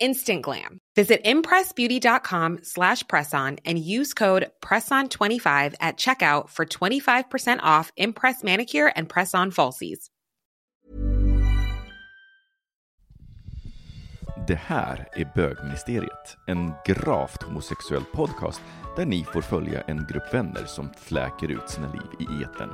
[0.00, 0.80] Instant glam.
[0.96, 8.92] Visit impressbeauty.com slash presson and use code PRESSON25 at checkout for 25% off Impress Manicure
[8.96, 10.10] and Press-On Falsies.
[14.48, 18.60] Det här är Bögministeriet, en gravt homosexuell podcast
[18.96, 22.70] där ni får följa en grupp vänner som fläker ut sina liv i eten.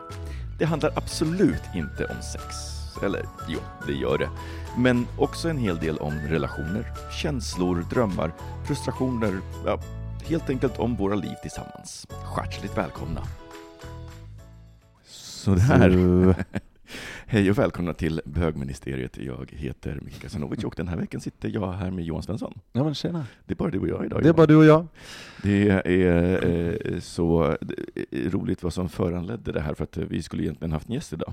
[0.58, 2.81] Det handlar absolut inte om sex.
[3.02, 4.30] Eller jo, det gör det.
[4.78, 6.86] Men också en hel del om relationer,
[7.22, 8.32] känslor, drömmar,
[8.66, 9.80] frustrationer, ja,
[10.28, 12.06] helt enkelt om våra liv tillsammans.
[12.36, 13.22] Hjärtligt välkomna!
[15.04, 16.34] Sådär.
[17.26, 19.16] Hej och välkomna till Bögministeriet.
[19.16, 22.58] Jag heter Micke Kasanovic och den här veckan sitter jag här med Johan Svensson.
[22.72, 23.26] Ja men tjena.
[23.46, 24.22] Det är bara du och jag idag.
[24.22, 24.86] Det är bara du och jag.
[25.42, 27.56] Det är eh, så
[28.10, 31.12] eh, roligt vad som föranledde det här, för att vi skulle egentligen haft en gäst
[31.12, 31.32] idag.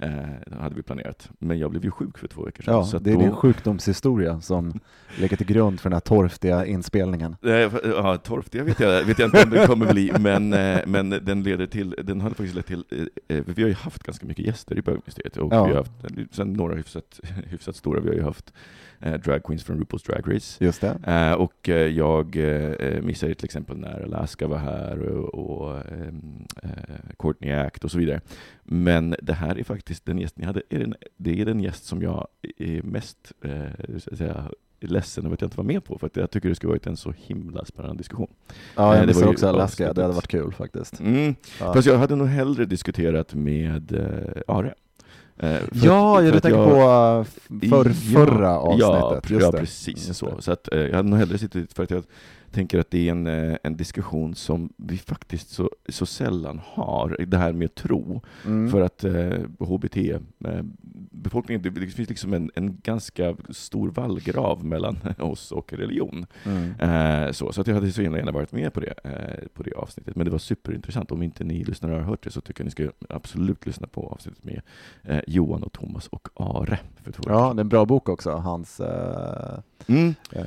[0.00, 1.30] Eh, hade vi planerat.
[1.38, 2.74] Men jag blev ju sjuk för två veckor sedan.
[2.74, 3.20] Ja, så det är då...
[3.20, 4.80] din sjukdomshistoria som
[5.20, 7.36] ligger till grund för den här torftiga inspelningen.
[7.40, 11.10] Nej, Ja, torftiga vet jag, vet jag inte om det kommer bli, men, eh, men
[11.10, 12.84] den leder till, den har faktiskt lett till,
[13.28, 15.64] eh, vi har ju haft ganska mycket gäster i bögministeriet, och Ja.
[15.64, 15.92] vi har haft,
[16.30, 18.52] sen några hyfsat, hyfsat stora, vi har ju haft
[19.00, 20.98] eh, drag queens från RuPaul's Drag Race, Just det.
[21.06, 26.12] Eh, och eh, jag eh, missade till exempel när Alaska var här och, och eh,
[27.26, 28.20] Courtney Act och så vidare.
[28.64, 31.84] Men det här är faktiskt den gäst ni hade, är den, det är den gäst
[31.84, 32.26] som jag
[32.58, 34.50] är mest eh, så att säga,
[34.80, 36.86] ledsen över att jag inte var med på, för att jag tycker det skulle varit
[36.86, 38.28] en så himla spännande diskussion.
[38.76, 39.96] Ja, Eh, jag det missade också Alaska, avsnittet.
[39.96, 41.00] det hade varit kul faktiskt.
[41.00, 41.34] Mm.
[41.60, 44.74] Ja, Fast jag hade nog hellre diskuterat med eh, Are.
[45.38, 47.26] Eh, för ja för jag att tänker jag-
[47.60, 48.42] på uh, för, förra
[48.78, 49.30] Ja, avsnittet.
[49.30, 49.58] Just ja det.
[49.58, 50.36] precis Just så.
[50.36, 50.42] det.
[50.42, 52.02] Så att, eh, jag hade nog hellre suttit för att jag
[52.56, 57.16] tänker att det är en, eh, en diskussion som vi faktiskt så, så sällan har,
[57.26, 58.22] det här med tro.
[58.44, 58.70] Mm.
[58.70, 65.52] För att eh, HBT-befolkningen, det, det finns liksom en, en ganska stor vallgrav mellan oss
[65.52, 66.26] och religion.
[66.44, 66.80] Mm.
[66.80, 69.72] Eh, så så att jag hade så gärna, varit med på det, eh, på det
[69.72, 70.16] avsnittet.
[70.16, 71.12] Men det var superintressant.
[71.12, 74.08] Om inte ni lyssnare har hört det så tycker jag ni ska absolut lyssna på
[74.08, 74.62] avsnittet med
[75.02, 76.78] eh, Johan och Thomas och Are.
[77.26, 80.14] Ja, det är en bra bok också, hans, eh, Mm.
[80.32, 80.42] eh,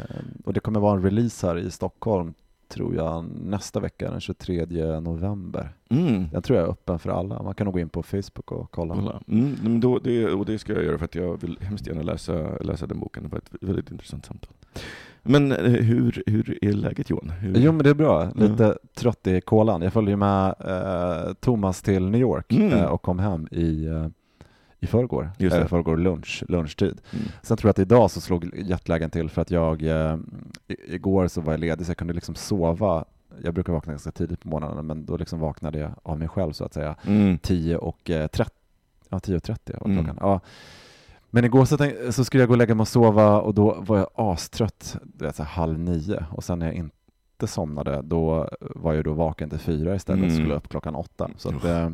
[0.45, 2.33] och det kommer vara en release här i Stockholm
[2.69, 4.65] tror jag nästa vecka, den 23
[4.99, 5.69] november.
[5.89, 6.29] Mm.
[6.31, 8.71] Den tror jag är öppen för alla, man kan nog gå in på Facebook och
[8.71, 8.95] kolla.
[8.95, 9.21] Kolla.
[9.27, 12.57] Mm, då, det, och det ska jag göra för att jag vill hemskt gärna läsa,
[12.61, 13.23] läsa den boken.
[13.23, 14.53] Det var ett väldigt intressant samtal.
[15.23, 17.29] Men eh, hur, hur är läget Johan?
[17.29, 17.55] Hur...
[17.57, 19.81] Jo men det är bra, lite trött i kolan.
[19.81, 22.73] Jag följde ju med eh, Thomas till New York Mm.
[22.73, 24.07] eh, och kom hem i, eh,
[24.79, 25.61] i förrgår, Just det.
[25.61, 27.01] eh, förrgår lunch, lunchtid.
[27.11, 27.25] Mm.
[27.41, 30.17] Sen tror jag att idag så slog jetlagen till för att jag i,
[30.87, 33.05] igår så var jag ledig så jag kunde liksom sova.
[33.43, 36.51] Jag brukar vakna ganska tidigt på morgonen men då liksom vaknade jag av mig själv
[36.53, 36.95] så att säga.
[37.07, 37.37] Mm.
[37.37, 38.51] 10 och eh, 30,
[39.09, 39.97] ja 10 och 30 var Mm.
[39.97, 40.17] klockan.
[40.21, 40.39] Ja.
[41.29, 43.77] Men igår så, tänk, så skulle jag gå och lägga mig och sova och då
[43.79, 48.01] var jag astrött, du vet, så här halv nio och sen när jag inte somnade
[48.01, 50.35] då var jag då vaken till fyra istället Mm.
[50.35, 51.29] skulle upp klockan åtta.
[51.37, 51.89] Så att, eh,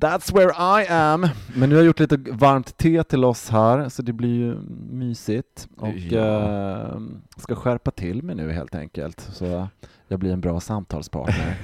[0.00, 0.50] That's where
[0.82, 1.26] I am.
[1.56, 4.56] Men nu har jag gjort lite varmt te till oss här så det blir ju
[4.90, 6.18] mysigt och Ja.
[6.20, 7.00] eh,
[7.36, 9.68] ska skärpa till mig nu helt enkelt så
[10.08, 11.56] jag blir en bra samtalspartner.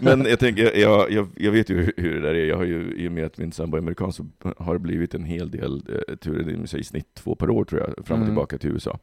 [0.04, 2.46] Men jag, tänker, jag, jag, jag vet ju hur, det där är.
[2.46, 4.26] Jag har ju, I och med att min sambo är amerikan så
[4.58, 8.06] har det blivit en hel del eh, turer, i snitt två per år tror jag,
[8.06, 8.26] fram och Mm.
[8.28, 8.98] tillbaka till USA.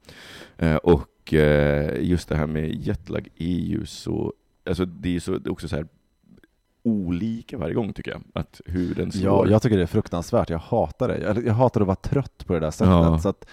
[0.58, 4.34] Eh, och eh, just det här med jetlag är ju så,
[4.66, 5.88] alltså det är, är också så här
[6.84, 9.50] olika varje gång tycker jag, att hur den Ja, slår.
[9.50, 10.50] jag tycker det är fruktansvärt.
[10.50, 11.18] Jag hatar det.
[11.18, 12.88] Jag, jag hatar att vara trött på det där sättet.
[12.94, 13.20] Ja.
[13.20, 13.46] Så att,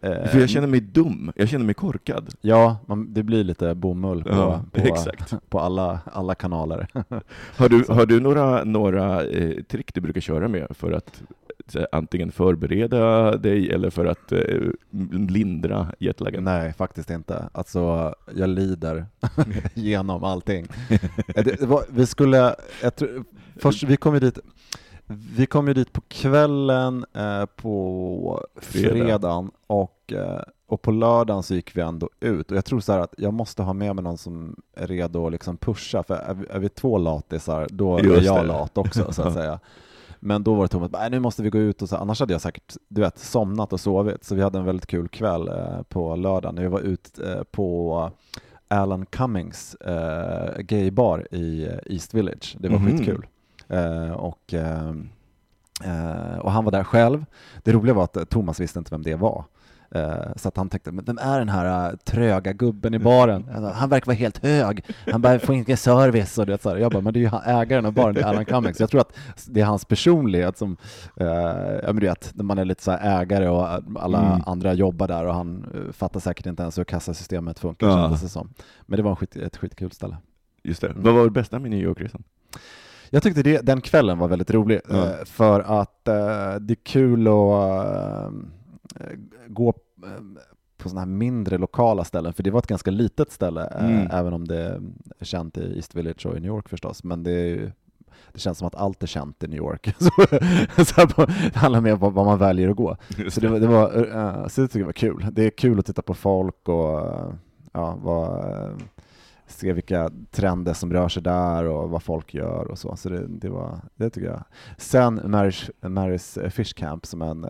[0.00, 2.34] eh, För jag känner mig dum, jag känner mig korkad.
[2.40, 4.96] Ja, man, det blir lite bomull på, Ja, på,
[5.48, 6.88] på alla, alla kanaler.
[7.56, 11.22] Har du, har du några, några eh, trick du brukar köra med för att
[11.68, 14.40] så, här, antingen förbereda dig eller för att eh,
[15.28, 16.44] lindra jetlagen?
[16.44, 17.48] Nej, faktiskt inte.
[17.52, 19.06] Alltså, jag lider
[19.74, 20.66] genom allting.
[20.90, 21.00] Eh,
[21.44, 23.24] det, det var, vi skulle, jag tror,
[23.56, 24.38] först, vi kom ju dit,
[25.36, 28.92] Vi kom ju dit på kvällen eh, på Fredag.
[28.94, 32.92] fredagen och, eh, och på lördagen så gick vi ändå ut och jag tror så
[32.92, 36.14] här att jag måste ha med mig någon som är redo att liksom pusha för
[36.14, 38.46] är vi, är vi två latisar då är Just jag det.
[38.46, 39.60] lat också så att säga.
[40.20, 42.32] Men då var det Thomas, nej nu måste vi gå ut och så, annars hade
[42.34, 44.24] jag säkert du vet, somnat och sovit.
[44.24, 46.62] Så vi hade en väldigt kul kväll eh, på lördagen.
[46.62, 48.10] Vi var ut eh, på
[48.68, 52.56] Alan Cummings eh, gaybar i eh, East Village.
[52.60, 52.86] Det var Mhm.
[52.98, 53.26] skitkul.
[53.68, 54.92] Eh, och, eh,
[56.40, 57.24] och han var där själv.
[57.64, 59.44] Det roliga var att Thomas visste inte vem det var.
[59.90, 63.44] Eh, Så att han tänkte, men vem är den här eh, tröga gubben i baren?
[63.54, 66.76] Alltså, Han verkar vara helt hög, han bara får ingen service och det så här.
[66.76, 67.30] Jag bara, men det är ju
[67.60, 68.80] ägaren av baren, det är Alan Cummings.
[68.80, 70.76] Jag tror att det är hans personlighet som,
[71.16, 73.68] eh, ja men du vet, när man är lite så ägare och
[74.02, 74.40] alla Mm.
[74.46, 77.94] andra jobbar där och han fattar säkert inte ens hur kassasystemet funkar Ja.
[78.02, 78.50] kändes det som.
[78.86, 80.16] Men det var en skit, ett skitkul ställe.
[80.62, 80.92] Just det.
[80.96, 82.22] Vad var det bästa med New York-resan?
[83.10, 86.14] Jag tyckte det, den kvällen var väldigt rolig eh, för att eh,
[86.60, 88.30] det är kul att eh,
[89.48, 89.68] gå
[90.04, 90.10] eh,
[90.76, 94.06] på sådana här mindre lokala ställen, för det var ett ganska litet ställe, eh, Mm.
[94.10, 94.80] även om det
[95.18, 97.70] är känt i East Village och i New York förstås, men det, är ju,
[98.32, 99.94] det känns som att allt är känt i New York.
[99.98, 100.10] så,
[100.84, 102.96] så på, det handlar mer om vad- man väljer att gå.
[103.28, 105.26] Så det, var- det var, eh, så det tycker jag var kul.
[105.32, 107.32] Det är kul att titta på folk och
[107.72, 108.80] ja, vad,
[109.46, 112.96] se vilka trender som rör sig där och vad folk gör och så.
[112.96, 114.44] Så det, det var, det tycker jag.
[114.76, 117.44] Sen Mary's, Mary's Fish Camp som en,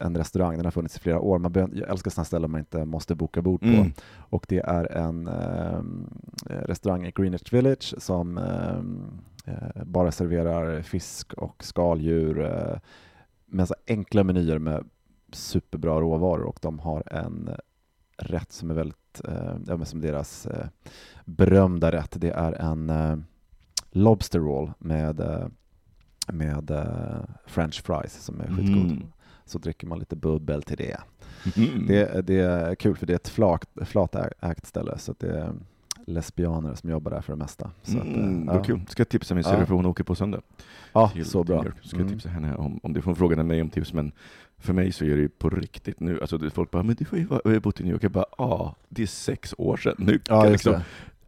[0.00, 1.38] en restaurang, den har funnits i flera år.
[1.38, 3.66] Man jag älskar sådana ställen man inte måste boka bord på.
[3.66, 3.92] Mm.
[4.18, 5.82] Och det är en eh,
[6.46, 12.78] restaurang i Greenwich Village som eh, eh, bara serverar fisk och skaldjur eh,
[13.46, 14.84] med så enkla menyer med
[15.32, 17.50] superbra råvaror och de har en
[18.16, 19.20] rätt som är väldigt,
[19.68, 20.66] eh, som deras eh,
[21.24, 22.20] berömda rätt.
[22.20, 23.16] Det är en eh,
[23.90, 25.46] Lobster roll med, eh,
[26.32, 28.90] med eh, French fries som är skitgod.
[28.90, 29.12] Mm.
[29.50, 30.96] Så dricker man lite bubbel till det.
[31.56, 31.86] Mm.
[31.86, 35.18] Det, det är kul för det är ett flak, flat ä- ägt ställe så att
[35.18, 35.52] det är
[36.06, 37.70] lesbianer som jobbar där för det mesta.
[37.82, 38.62] Så att, eh, Mm, ja.
[38.62, 38.80] kul.
[38.88, 39.50] Ska jag tipsa min Ja.
[39.50, 40.40] syrra för hon åker på söndag.
[40.92, 41.64] Ja, till- så bra.
[41.64, 41.74] York.
[41.82, 42.12] Ska jag Mm.
[42.12, 43.00] tipsa henne om, om det.
[43.04, 44.12] Hon frågade mig om tips, men
[44.58, 46.20] för mig så är det ju på riktigt nu.
[46.20, 47.04] Alltså folk bara, men du
[47.44, 48.04] har ju bott i New York.
[48.04, 49.94] Jag bara, ja, det är sex år sedan.
[49.98, 50.74] Nu Ja, liksom.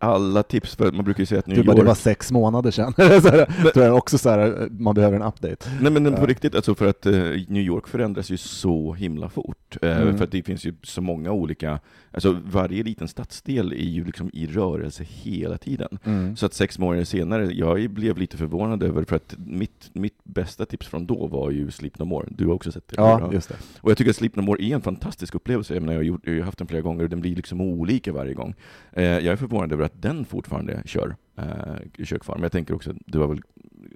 [0.02, 1.76] Alla tips, för man brukar ju säga att New bara, York...
[1.78, 2.92] det var sex månader sedan.
[3.74, 5.70] så här, också så här, man behöver en update.
[5.80, 6.26] Nej men på Ja.
[6.26, 7.12] riktigt, alltså för att eh,
[7.48, 9.76] New York förändras ju så himla fort.
[9.82, 10.16] Eh, Mm.
[10.18, 11.80] För att det finns ju så många olika,
[12.12, 15.98] alltså varje liten stadsdel är ju liksom i rörelse hela tiden.
[16.04, 16.36] Mm.
[16.36, 20.66] Så att sex månader senare, jag blev lite förvånad över, för att mitt, mitt bästa
[20.66, 22.28] tips från då var ju Sleep No More.
[22.30, 22.94] Du har också sett det?
[22.96, 23.32] Ja, eller?
[23.32, 23.56] just det.
[23.80, 25.74] Och jag tycker att Sleep No More är en fantastisk upplevelse.
[25.74, 27.60] Jag, menar, jag, har, gjort, jag har haft den flera gånger och den blir liksom
[27.60, 28.54] olika varje gång.
[28.92, 32.34] Eh, jag är förvånad över att den fortfarande kör, eh, kör kvar.
[32.34, 33.40] Men jag tänker också, det var väl,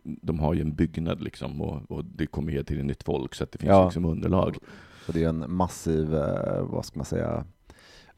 [0.04, 3.44] de har ju en byggnad liksom och, och det kommer hela tiden nytt folk så
[3.44, 3.84] att det finns Ja.
[3.84, 4.56] liksom underlag.
[5.08, 7.44] Och det är en massiv, eh, vad ska man säga,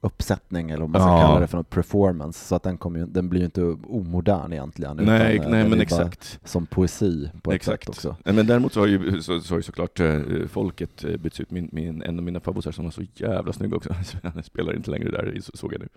[0.01, 1.21] uppsättning eller om man ska Ja.
[1.21, 2.47] kalla det för något performance.
[2.47, 4.97] Så att den, kommer ju, den blir ju inte omodern egentligen.
[4.97, 6.41] Nej, utan, nej men exakt.
[6.45, 7.83] Som poesi på ett Exakt.
[7.83, 8.17] sätt också.
[8.25, 11.41] Nej, Men däremot så har ju, så, så har ju såklart eh, folket eh, bytts
[11.41, 11.51] ut.
[11.51, 13.95] Min, min, en av mina favoriter som var så jävla snygg också,
[14.35, 15.89] han spelar inte längre där, så- såg jag nu.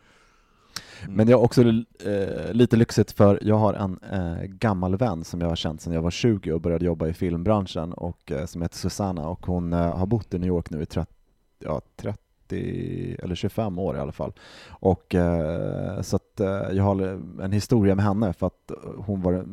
[1.03, 1.13] Mm.
[1.15, 5.41] Men det är också eh, lite lyxigt för jag har en eh, gammal vän som
[5.41, 8.61] jag har känt sedan jag var 20 och började jobba i filmbranschen och eh, som
[8.61, 11.11] heter Susanna och hon eh, har bott i New York nu i 30,
[11.59, 12.20] ja, 30
[12.51, 14.33] eller 25 år i alla fall.
[14.69, 17.01] Och eh, så att eh, jag har
[17.41, 19.45] en historia med henne för att hon var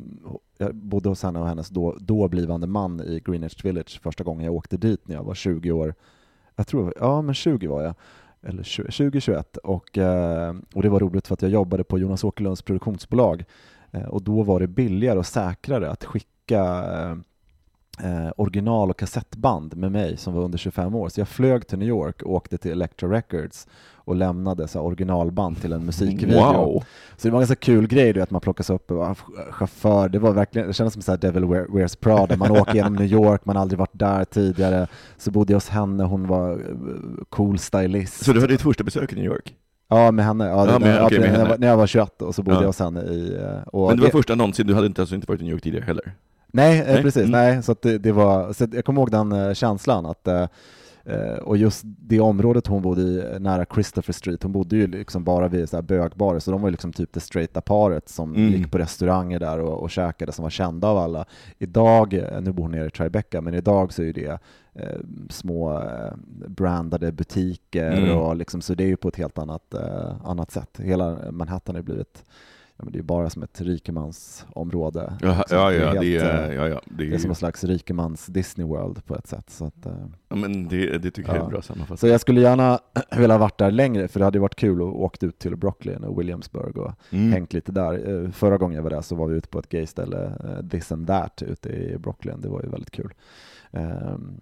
[0.59, 4.45] jag bodde hos henne och hennes då, då blivande man i Greenwich Village första gången
[4.45, 5.95] jag åkte dit när jag var 20 år.
[6.57, 7.95] Jag tror, ja men 20 var jag
[8.43, 12.63] eller 2021 och, eh, och det var roligt för att jag jobbade på Jonas Åkerlunds
[12.63, 13.45] produktionsbolag
[13.91, 17.17] eh, och då var det billigare och säkrare att skicka eh,
[18.05, 21.09] eh, original och kassettband med mig som var under 25 år.
[21.09, 25.61] Så jag flög till New York och åkte till Elektra Records och lämnade så originalband
[25.61, 26.39] till en musikvideo.
[26.41, 26.85] Wow!
[27.17, 29.15] Så det var en ganska kul grej du, att man plockas upp och var
[29.51, 30.09] chaufför.
[30.09, 32.37] Det var verkligen, det kändes som så Devil Wear- Wears Prada.
[32.37, 34.87] Man åker genom New York, man har aldrig varit där tidigare.
[35.17, 36.57] Så bodde jag hos henne, hon var eh,
[37.31, 38.25] cool stylist.
[38.25, 39.55] Så du hade ditt första besök i New York?
[39.91, 40.47] Ja, med henne.
[40.47, 41.51] Ja, Ja, det- med- ja, okej, med när, jag henne.
[41.51, 42.61] var, när jag var 21 och så bodde Ja.
[42.63, 43.35] jag hos henne i...
[43.35, 45.63] eh, Men det var första någonsin, du hade inte, alltså inte varit i New York
[45.63, 46.13] tidigare heller?
[46.53, 47.23] Nej, eh, Nej, precis.
[47.23, 47.31] mm.
[47.31, 50.47] Nej, så att det, det var, så jag kommer ihåg den eh, känslan att eh,
[51.43, 55.49] och just det området hon bodde i, nära Christopher Street, hon bodde ju liksom bara
[55.49, 58.53] vid så här bögbarer, så de var ju liksom typ det straighta paret som Mm.
[58.53, 61.25] gick på restauranger där och, och käkade, som var kända av alla.
[61.59, 64.39] Idag, nu bor hon nere i Tribeca, men idag så är det
[64.75, 64.99] eh,
[65.31, 66.13] små eh,
[66.49, 68.19] brandade butiker Mm.
[68.19, 70.81] och liksom, så det är ju på ett helt annat, eh, annat sätt.
[70.83, 72.25] Hela Manhattan har blivit
[72.85, 75.13] men det är bara som ett rikemansområde.
[75.23, 75.59] Ja, liksom.
[75.59, 77.31] ja, Det är ja, helt, det är, eh, ja, ja, det är, det är som
[77.31, 79.51] en slags rikemans Disney World på ett sätt.
[79.51, 79.93] Så, att, eh,
[80.29, 81.97] ja, men det, det tycker jag är en bra sammanfattning.
[81.99, 82.79] så jag skulle gärna
[83.17, 86.21] vilja varit där längre, för det hade varit kul att åkt ut till Brooklyn och
[86.21, 87.33] Williamsburg och Mm.
[87.33, 88.25] hängt lite där.
[88.25, 90.93] Eh, Förra gången jag var där så var vi ute på ett gayställe, eh, This
[90.93, 92.41] and That, ute i Brooklyn.
[92.41, 93.13] Det var ju väldigt kul.
[93.73, 94.41] Ehm,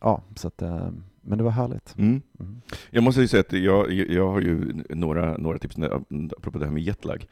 [0.00, 0.88] Ja, så att, eh,
[1.22, 1.94] men det var härligt.
[1.98, 2.22] Mm.
[2.40, 2.60] Mm.
[2.90, 5.76] Jag måste ju säga att jag, jag har ju några, några tips,
[6.36, 7.26] apropå det här med jetlag.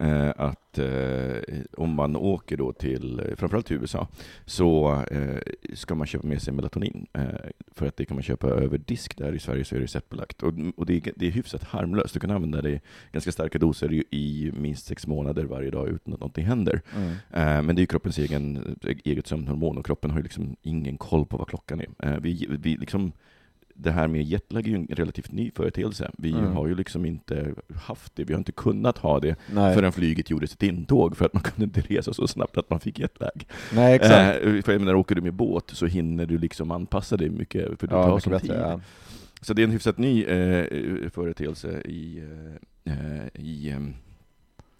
[0.00, 4.08] Eh, att eh, om man åker då till, framförallt till USA,
[4.46, 5.38] så eh,
[5.74, 7.06] ska man köpa med sig melatonin.
[7.12, 7.24] Eh,
[7.72, 10.42] för att det kan man köpa över disk där i Sverige, så är det receptbelagt.
[10.42, 12.14] Och, och det, är, det är hyfsat harmlöst.
[12.14, 12.80] Du kan använda det i
[13.12, 16.80] ganska starka doser i, i minst sex månader varje dag utan att någonting händer.
[16.96, 17.08] Mm.
[17.10, 20.96] Eh, Men det är ju kroppens egen, eget sömnhormon och kroppen har ju liksom ingen
[20.98, 21.86] koll på vad klockan är.
[21.98, 23.12] Eh, Vi, vi liksom,
[23.74, 26.10] det här med jetlag är ju en relativt ny företeelse.
[26.18, 26.52] Vi Mm.
[26.52, 30.30] har ju liksom inte haft det, vi har inte kunnat ha det Nej, förrän flyget
[30.30, 33.46] gjorde sitt intåg för att man kunde inte resa så snabbt att man fick jetlag.
[33.74, 34.44] Nej exakt.
[34.44, 37.80] Eh, för jag menar, åker du med båt så hinner du liksom anpassa dig mycket,
[37.80, 38.50] för det ja, tar sån tid.
[38.50, 38.80] Ja.
[39.40, 42.22] Så det är en hyfsat ny eh, företeelse i,
[42.84, 43.74] eh, eh, i,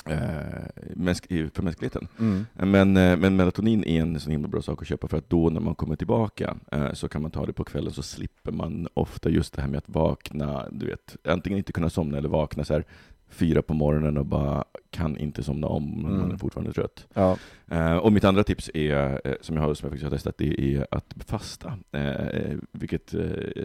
[0.06, 2.08] eh, för mänskligheten.
[2.18, 2.46] Mm.
[2.52, 5.50] Men, eh, men melatonin är en så himla bra sak att köpa för att då
[5.50, 8.88] när man kommer tillbaka eh, så kan man ta det på kvällen så slipper man
[8.94, 12.64] ofta just det här med att vakna, du vet, antingen inte kunna somna eller vakna
[12.64, 12.84] så här
[13.28, 16.38] fyra på morgonen och bara kan inte somna om, men man är Mm.
[16.38, 17.06] fortfarande trött.
[17.14, 17.36] Ja.
[17.70, 20.60] Eh, och mitt andra tips är, som jag, har, som jag faktiskt har testat, det
[20.76, 21.78] är att fasta.
[21.92, 23.64] Eh, vilket eh,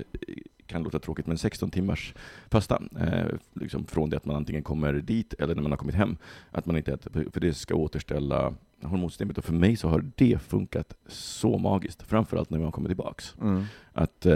[0.69, 2.13] kan låta tråkigt, men 16 timmars
[2.49, 2.81] fasta.
[2.99, 6.17] Eh, liksom från det att man antingen kommer dit eller när man har kommit hem.
[6.51, 9.37] Att man inte äter, för det ska återställa hormonsystemet.
[9.37, 13.35] Och för mig så har det funkat så magiskt, framförallt när man kommer tillbaks.
[13.41, 13.63] Mm.
[13.93, 14.33] Att eh,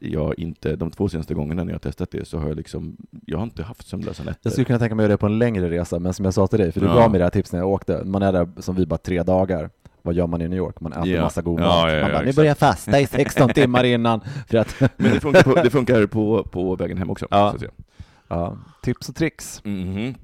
[0.00, 2.96] jag inte, de två senaste gångerna när jag har testat det så har jag liksom,
[3.26, 4.40] jag har inte haft sömnlösa nätter.
[4.42, 6.34] Jag skulle kunna tänka mig att göra det på en längre resa, men som jag
[6.34, 6.94] sa till dig, för du Ja.
[6.94, 9.22] gav mig det här tipset när jag åkte, man är där som vi bara tre
[9.22, 9.70] dagar.
[10.02, 10.80] Vad gör man i New York?
[10.80, 11.22] Man äter Ja.
[11.22, 11.88] massa god Ja, mat.
[11.90, 14.20] ja, ja, man bara, nu börjar jag fasta i 16 timmar innan.
[14.46, 17.26] För att, Men det funkar, på, det funkar på, på vägen hem också.
[17.30, 17.50] Ja.
[17.50, 17.72] Så att säga.
[18.28, 19.60] ja, tips och tricks.
[19.64, 20.06] Mhm.
[20.08, 20.14] Eh,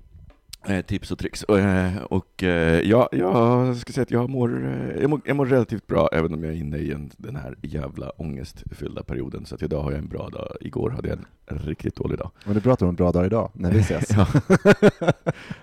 [0.87, 1.43] tips och tricks.
[1.43, 2.05] Och, eh,
[2.43, 6.09] eh, ja, jag ska säga att jag mår, eh, jag mår, jag mår relativt bra,
[6.13, 9.47] även om jag är inne i en, den här jävla ångestfyllda perioden.
[9.47, 10.57] Så att idag har jag en bra dag.
[10.61, 12.31] Igår hade jag en riktigt dålig dag.
[12.45, 14.11] Men du pratar om en bra dag idag, när vi ses.
[14.17, 14.27] Ja.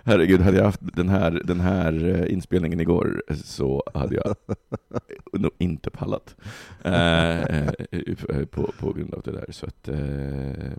[0.04, 4.36] Herregud, hade jag haft den här, den här eh, inspelningen igår så hade jag
[5.42, 6.36] nog inte pallat.
[6.84, 9.46] Eh, eh, på, på grund av det där.
[9.50, 9.96] Så att, eh,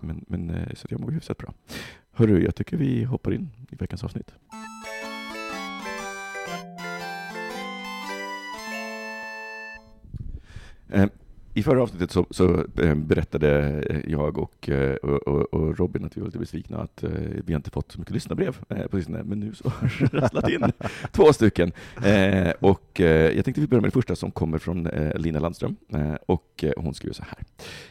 [0.00, 1.54] men, men, eh, så att jag mår hyfsat bra.
[2.14, 4.34] Hörru, jag tycker vi hoppar in i veckans avsnitt.
[10.88, 11.06] Eh,
[11.54, 14.38] I förra avsnittet så, så eh, berättade jag
[14.68, 17.04] eh, och, och, och, Robin att vi var lite besvikna att
[17.44, 18.56] vi inte fått så mycket lyssnarbrev
[18.90, 20.72] på sistone, men nu så har det rasslat in
[21.12, 21.72] två stycken.
[22.60, 25.76] Och jag tänkte vi börjar med det första som kommer från Lina Landström
[26.26, 27.44] och hon skriver så här.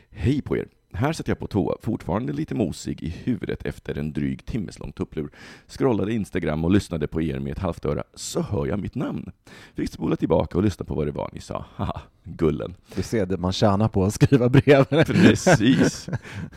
[0.10, 0.81] Hej på er!
[0.94, 4.92] Här satt jag på toa, fortfarande lite mosig i huvudet efter en dryg timmes lång
[4.92, 5.30] tupplur.
[5.68, 9.32] Scrollade Instagram och lyssnade på er med ett halvt öra, så hör jag mitt namn.
[9.76, 11.66] Fick spola tillbaka och lyssna på vad det var ni sa.
[11.76, 12.76] Haha, gullen.
[12.96, 14.86] Du ser det man tjänar på att skriva brev.
[15.06, 16.10] Precis.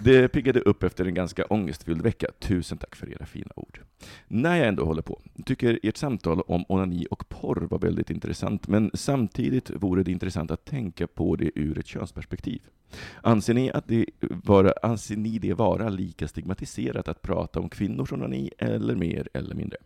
[0.02, 2.26] Det piggade upp efter en ganska ångestfylld vecka.
[2.38, 3.80] Tusen tack för era fina ord.
[4.28, 8.68] När jag ändå håller på, tycker ert samtal om onani och porr var väldigt intressant,
[8.68, 12.62] men samtidigt vore det intressant att tänka på det ur ett könsperspektiv.
[13.22, 18.12] Anser ni, att det vara, anser ni det vara lika stigmatiserat att prata om kvinnors
[18.12, 19.78] onani, eller mer eller mindre?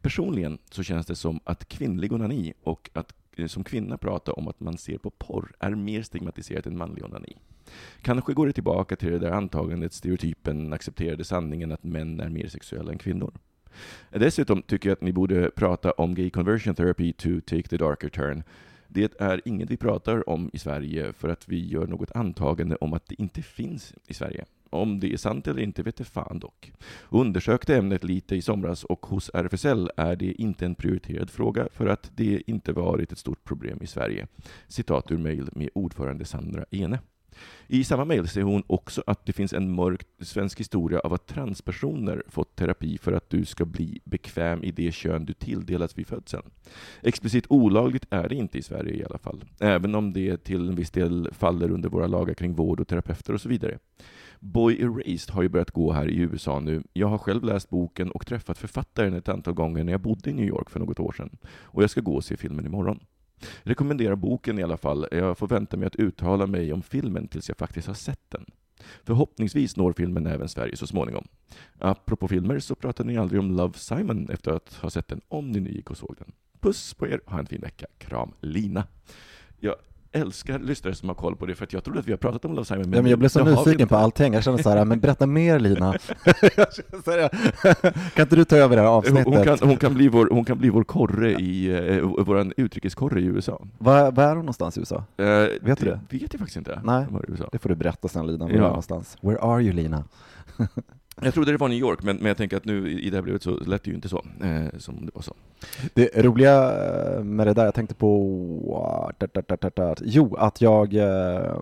[0.00, 4.48] Personligen så känns det som att kvinnlig onani och att Eh, som kvinna prata om
[4.48, 7.36] att man ser på porr är mer stigmatiserat än manlig onani.
[8.02, 12.48] Kanske går det tillbaka till det där antagandet, stereotypen, accepterade sanningen att män är mer
[12.48, 13.32] sexuella än kvinnor.
[14.10, 18.08] Dessutom tycker jag att ni borde prata om gay conversion therapy to take the darker
[18.08, 18.42] turn.
[18.88, 22.92] Det är inget vi pratar om i Sverige för att vi gör något antagande om
[22.92, 24.44] att det inte finns i Sverige.
[24.74, 26.72] Om det är sant eller inte vet det fan dock.
[27.10, 31.86] Undersökte ämnet lite i somras och hos RFSL är det inte en prioriterad fråga för
[31.86, 34.26] att det inte varit ett stort problem i Sverige.
[34.68, 36.98] Citat ur mejl med ordförande Sandra Ene.
[37.66, 41.26] I samma mejl säger hon också att det finns en mörk svensk historia av att
[41.26, 46.06] transpersoner fått terapi för att du ska bli bekväm i det kön du tilldelats vid
[46.06, 46.50] födseln.
[47.02, 50.74] Explicit olagligt är det inte i Sverige i alla fall, även om det till en
[50.74, 53.78] viss del faller under våra lagar kring vård och terapeuter och så vidare.
[54.44, 56.82] Boy Erased har ju börjat gå här i USA nu.
[56.92, 60.32] Jag har själv läst boken och träffat författaren ett antal gånger när jag bodde i
[60.32, 61.36] New York för något år sedan.
[61.46, 63.00] Och jag ska gå och se filmen imorgon.
[63.40, 65.06] Jag Rekommenderar boken i alla fall.
[65.10, 68.44] Jag får vänta med att uttala mig om filmen tills jag faktiskt har sett den.
[69.02, 71.28] Förhoppningsvis når filmen även Sverige så småningom.
[71.78, 75.50] Apropå filmer så pratade ni aldrig om Love Simon efter att ha sett den, om
[75.50, 76.32] ni nu gick och såg den.
[76.60, 77.86] Puss på er, ha en fin vecka.
[77.98, 78.86] Kram, Lina.
[79.60, 79.74] Jag
[80.14, 82.44] älskar lyssnare som har koll på det, för att jag trodde att vi har pratat
[82.44, 82.82] om Love Simon.
[82.82, 84.34] Men, ja, men jag blev så nyfiken på allting.
[84.34, 85.92] Jag kände så här, men berätta mer Lina.
[88.14, 89.26] kan inte du ta över det här avsnittet?
[89.26, 91.66] Hon kan, hon kan, bli, vår, hon kan bli vår korre i,
[91.96, 93.62] eh, vår utrikeskorre i USA.
[93.78, 95.04] Var, var är hon någonstans i USA?
[95.16, 95.24] Eh,
[95.60, 96.00] vet du det?
[96.10, 96.80] vet jag faktiskt inte.
[96.84, 97.06] Nej,
[97.52, 98.60] det får du berätta sen Lina, var ja.
[98.60, 99.16] någonstans?
[99.20, 100.04] Where are you Lina?
[101.22, 103.22] Jag trodde det var New York, men, men jag tänker att nu i det här
[103.22, 105.34] brevet så lät det ju inte så, eh, som det var så.
[105.94, 106.72] Det roliga
[107.16, 109.12] eh, med det där, jag tänkte på,
[110.00, 111.58] jo, att jag eh,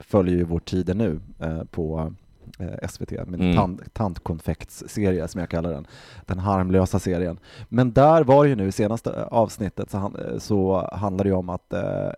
[0.00, 2.12] följer ju Vår tid nu eh, på
[2.58, 3.56] eh, SVT, min mm.
[3.56, 5.86] tand, tandkonfektsserie som jag kallar den,
[6.26, 7.38] den harmlösa serien.
[7.68, 11.36] Men där var det ju nu i senaste avsnittet så, han, så handlar det ju
[11.36, 12.10] om att eh,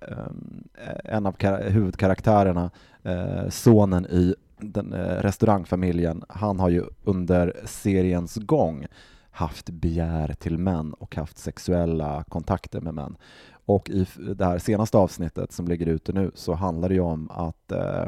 [1.04, 2.70] en av huvudkaraktärerna,
[3.50, 8.86] sonen i den eh, restaurangfamiljen, han har ju under seriens gång
[9.30, 13.16] haft begär till män och haft sexuella kontakter med män.
[13.66, 14.06] Och i
[14.36, 18.04] det här senaste avsnittet som ligger ute nu så handlar det ju om att eh,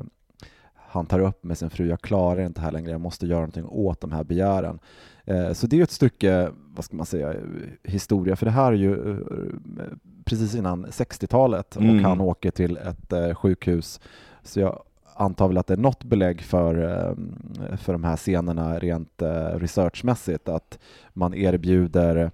[0.75, 3.67] han tar upp med sin fru, jag klarar inte här längre, jag måste göra någonting
[3.67, 4.79] åt de här begären.
[5.25, 7.35] Eh, så det är ett stycke, vad ska man säga,
[7.83, 9.85] historia, för det här är ju eh,
[10.25, 12.05] precis innan 60-talet och mm.
[12.05, 14.00] han åker till ett eh, sjukhus.
[14.43, 14.83] Så jag
[15.16, 19.44] antar väl att det är något belägg för, eh, för de här scenerna rent eh,
[19.44, 20.78] researchmässigt, att
[21.12, 22.30] man erbjuder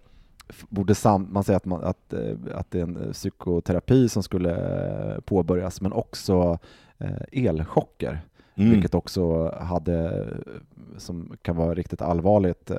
[0.68, 5.20] borde sam man säger att, man, att, eh, att det är en psykoterapi som skulle
[5.24, 6.58] påbörjas, men också
[7.32, 8.20] elchocker,
[8.54, 8.70] mm.
[8.70, 10.26] vilket också hade,
[10.96, 12.70] som kan vara riktigt allvarligt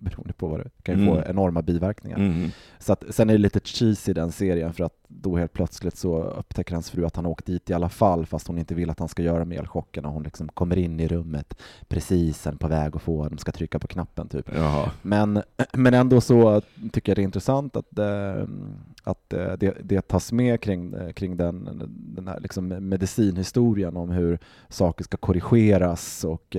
[0.04, 1.30] beroende på vad det kan ju få mm.
[1.30, 2.18] enorma biverkningar.
[2.18, 2.50] Mm.
[2.78, 6.22] Så att, sen är det lite cheesy den serien för att då helt plötsligt så
[6.22, 8.98] upptäcker hans fru att han åkt dit i alla fall fast hon inte vill att
[8.98, 11.54] han ska göra med elchocken och hon liksom kommer in i rummet
[11.88, 14.50] precis på väg att få, de ska trycka på knappen typ.
[15.02, 15.42] Men,
[15.72, 18.44] men ändå så tycker jag det är intressant att, äh,
[19.02, 21.82] att äh, det, det tas med kring, äh, kring den,
[22.16, 24.38] den här liksom medicinhistorien om hur
[24.68, 26.56] saker ska korrigeras och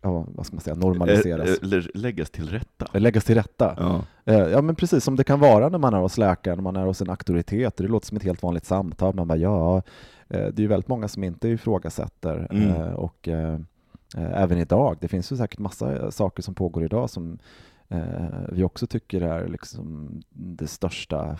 [0.00, 1.58] ja, vad ska man säga, normaliseras.
[1.62, 2.98] Eller läggas till rätta.
[2.98, 3.74] Läggas till rätta.
[3.78, 4.04] Ja.
[4.32, 6.76] Eh, ja, men precis som det kan vara när man är hos läkaren, när man
[6.76, 7.76] är hos en auktoritet.
[7.76, 9.14] Det låter som ett helt vanligt samtal.
[9.14, 9.82] Man bara, ja, eh,
[10.28, 12.48] det är ju väldigt många som inte ifrågasätter.
[12.50, 12.68] Mm.
[12.68, 13.28] Eh, och
[14.14, 17.38] även idag, det finns ju säkert massa saker som pågår idag som
[18.48, 21.38] vi också tycker är liksom det största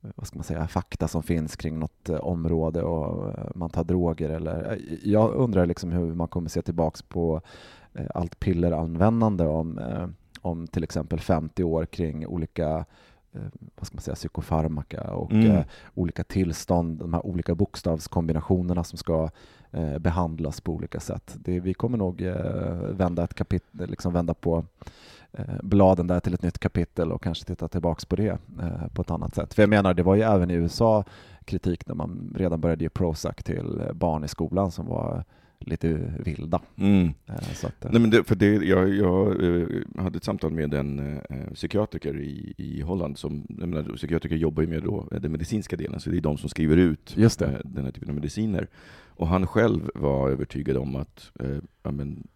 [0.00, 3.84] vad ska man säga, fakta som finns kring något eh, område och eh, man tar
[3.84, 7.40] droger eller eh, jag undrar liksom hur man kommer se tillbaks på
[8.14, 9.80] allt pilleranvändande om,
[10.40, 12.84] om till exempel 50 år kring olika
[13.76, 15.62] vad ska man säga, psykofarmaka och mm.
[15.94, 19.30] olika tillstånd, de här olika bokstavskombinationerna som ska
[20.00, 21.36] behandlas på olika sätt.
[21.38, 22.22] Det, vi kommer nog
[22.90, 25.19] vända ett kapitel, liksom vända på Eh,
[25.62, 29.10] bladen där till ett nytt kapitel och kanske titta tillbaks på det eh, på ett
[29.10, 29.54] annat sätt.
[29.54, 31.04] För jag menar, det var ju även i USA
[31.44, 35.24] kritik när man redan började ge Prozac till barn i skolan som var
[35.58, 35.88] lite
[36.24, 36.60] vilda.
[36.76, 37.12] Mm.
[37.26, 39.36] Eh, att, Nej, men det, för det, jag, jag
[39.98, 41.20] hade ett samtal med en
[41.54, 43.18] psykiatriker i, i Holland.
[43.18, 46.48] Som, menar, psykiatriker jobbar ju med då, den medicinska delen, så det är de som
[46.48, 47.14] skriver ut
[47.64, 48.68] den här typen av mediciner.
[49.06, 51.30] Och han själv var övertygad om att
[51.82, 52.28] ja, men,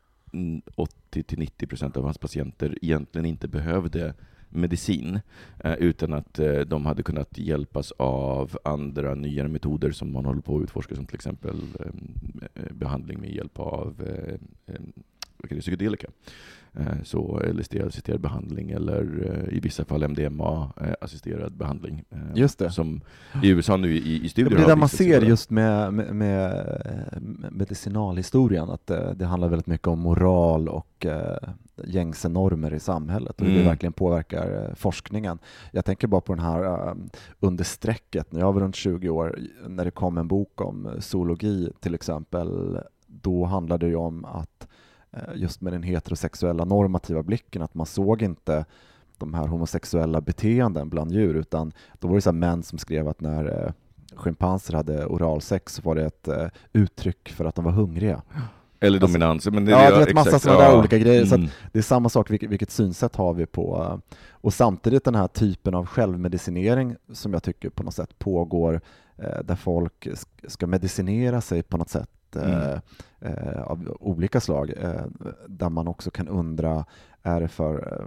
[1.12, 4.14] 80-90 procent av hans patienter egentligen inte behövde
[4.54, 5.20] medicin,
[5.64, 10.40] eh, utan att eh, de hade kunnat hjälpas av andra nyare metoder som man håller
[10.40, 11.60] på att utforska, som till exempel
[12.54, 14.02] eh, behandling med hjälp av
[15.46, 16.08] psykedelika.
[16.78, 22.04] Eh, så LSD-assisterad behandling eller eh, i vissa fall MDMA-assisterad behandling.
[22.10, 22.70] Eh, just det.
[22.70, 23.00] Som
[23.42, 26.66] i USA nu i, i studier Det är det man ser just med, med, med
[27.50, 31.06] medicinalhistorien, att det, det, handlar väldigt mycket om moral och
[31.84, 33.62] gängse normer i samhället och hur mm.
[33.62, 35.38] det verkligen påverkar forskningen.
[35.72, 36.94] Jag tänker bara på den här
[37.40, 41.72] under strecket, när jag var runt 20 år, när det kom en bok om zoologi
[41.80, 44.68] till exempel, då handlade det ju om att
[45.34, 48.64] just med den heterosexuella normativa blicken, att man såg inte
[49.18, 53.20] de här homosexuella beteenden bland djur, utan då var det så män som skrev att
[53.20, 53.72] när eh,
[54.16, 58.22] schimpanser hade oralsex så var det ett eh, uttryck för att de var hungriga.
[58.80, 59.46] Eller alltså, dominans.
[59.46, 61.34] Men det, ja, det är ett massa sådana där olika grejer.
[61.34, 61.48] Mm.
[61.48, 64.00] Så det är samma sak, vilket, vilket synsätt har vi på...
[64.30, 68.80] Och samtidigt den här typen av självmedicinering som jag tycker på något sätt pågår,
[69.44, 70.08] där folk
[70.48, 72.80] ska medicinera sig på något sätt mm.
[73.20, 75.04] eh, av olika slag, eh,
[75.48, 76.84] där man också kan undra,
[77.22, 78.04] är det för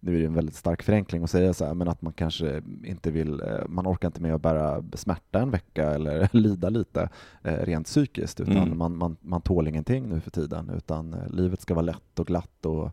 [0.00, 2.62] nu är det en väldigt stark förenkling att säga så här, men att man kanske
[2.84, 7.08] inte vill, eh, man orkar inte med att bära smärta en vecka eller lida lite
[7.42, 8.78] eh, rent psykiskt, utan Mm.
[8.78, 12.26] man, man, man tål ingenting nu för tiden, utan eh, livet ska vara lätt och
[12.26, 12.90] glatt och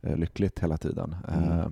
[0.00, 1.16] eh, lyckligt hela tiden.
[1.28, 1.58] Mm.
[1.58, 1.68] Eh,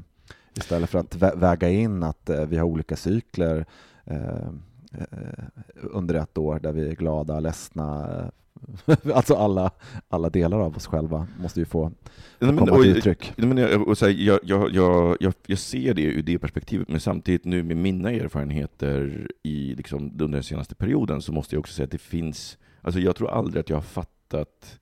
[0.54, 3.66] istället för att vä väga in att eh, vi har olika cykler
[4.04, 4.48] eh,
[4.92, 8.28] eh, under ett år där vi är glada, ledsna, eh,
[9.14, 9.70] alltså alla,
[10.08, 11.92] alla delar av oss själva måste ju få Nej,
[12.38, 13.32] men, komma och, till uttryck.
[13.36, 14.74] Men jag, och så här, jag, jag,
[15.20, 20.04] jag, jag, ser det ur det perspektivet, men samtidigt nu med mina erfarenheter i, liksom,
[20.04, 23.30] under den senaste perioden så måste jag också säga att det finns, alltså jag tror
[23.30, 24.78] aldrig att jag har fattat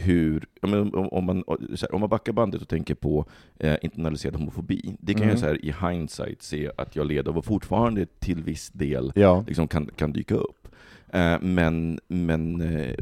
[0.00, 1.44] hur, om, man,
[1.90, 3.24] om man backar bandet och tänker på
[3.58, 5.30] eh, internaliserad homofobi, det kan Mm.
[5.30, 9.12] jag så här, i hindsight se att jag led av och fortfarande till viss del
[9.14, 10.68] Ja, liksom kan, kan dyka upp.
[11.12, 12.94] Eh, men, men eh,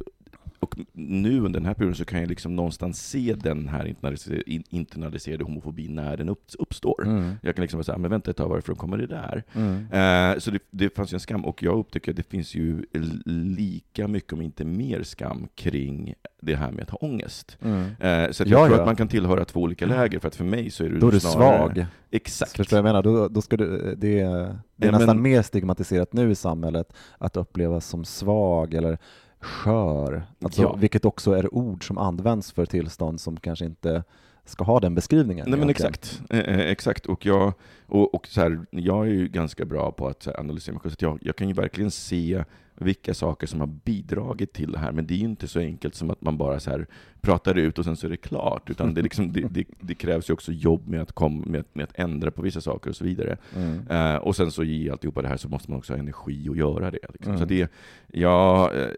[0.60, 4.50] och nu under den här perioden så kan jag liksom någonstans se den här internaliserade,
[4.50, 7.06] in- internaliserade homofobin när den upp, uppstår.
[7.06, 7.32] mm.
[7.42, 9.44] Jag kan liksom vara såhär, men vänta ett tag, varifrån kommer det där?
[9.54, 10.32] Mm.
[10.32, 12.82] Eh, så det, det fanns ju en skam, och jag upptäcker att det finns ju
[13.24, 17.58] lika mycket, om inte mer skam, kring det här med att ha ångest.
[17.62, 17.80] Mm.
[17.80, 18.80] Eh, så att Ja, jag tror ja.
[18.82, 21.08] att man kan tillhöra två olika läger, för att för mig så är det Då
[21.08, 21.58] är du snarare...
[21.74, 21.86] svag.
[22.10, 22.56] Exakt.
[22.56, 23.02] Förstår du jag menar?
[23.02, 26.34] Då, då ska du, det, är- det är Ja, nästan men- mer stigmatiserat nu i
[26.34, 28.98] samhället att upplevas som svag eller
[29.40, 30.74] skör, alltså, Ja.
[30.76, 34.04] vilket också är ord som används för tillstånd som kanske inte
[34.46, 35.46] ska ha den beskrivningen.
[35.50, 37.06] Nej men exakt, eh, eh, exakt.
[37.06, 37.52] Och, jag,
[37.86, 41.04] och, och så här, jag är ju ganska bra på att analysera mig själv, så
[41.04, 42.44] jag, jag kan ju verkligen se
[42.78, 45.94] vilka saker som har bidragit till det här, men det är ju inte så enkelt
[45.94, 46.86] som att man bara så här
[47.20, 50.30] pratar ut och sen så är det klart, utan det, liksom, det, det, det krävs
[50.30, 53.04] ju också jobb med att, kom, med, med att ändra på vissa saker och så
[53.04, 53.36] vidare.
[53.56, 53.88] Mm.
[53.88, 56.56] Eh, och sen så i alltihopa det här så måste man också ha energi att
[56.56, 56.98] göra det.
[57.12, 57.32] Liksom.
[57.32, 57.38] Mm.
[57.38, 57.70] Så det,
[58.12, 58.90] ja, eh,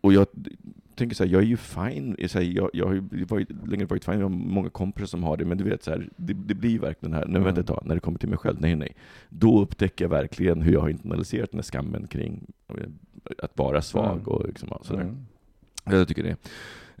[0.00, 0.26] och jag
[0.94, 3.84] tänker så här, jag är ju fine, så här, jag, jag har ju varit, länge
[3.84, 6.32] varit fine, jag har många kompisar som har det, men du vet så här, det,
[6.32, 7.42] det blir verkligen här, nu Mm.
[7.44, 8.96] vänta ett tag, när det kommer till mig själv, nej nej,
[9.28, 12.74] då upptäcker jag verkligen hur jag har internaliserat den här skammen kring eh,
[13.42, 14.26] att vara svag Mm.
[14.28, 15.02] och liksom, sådär.
[15.02, 15.26] Mm.
[15.84, 16.36] Jag tycker det.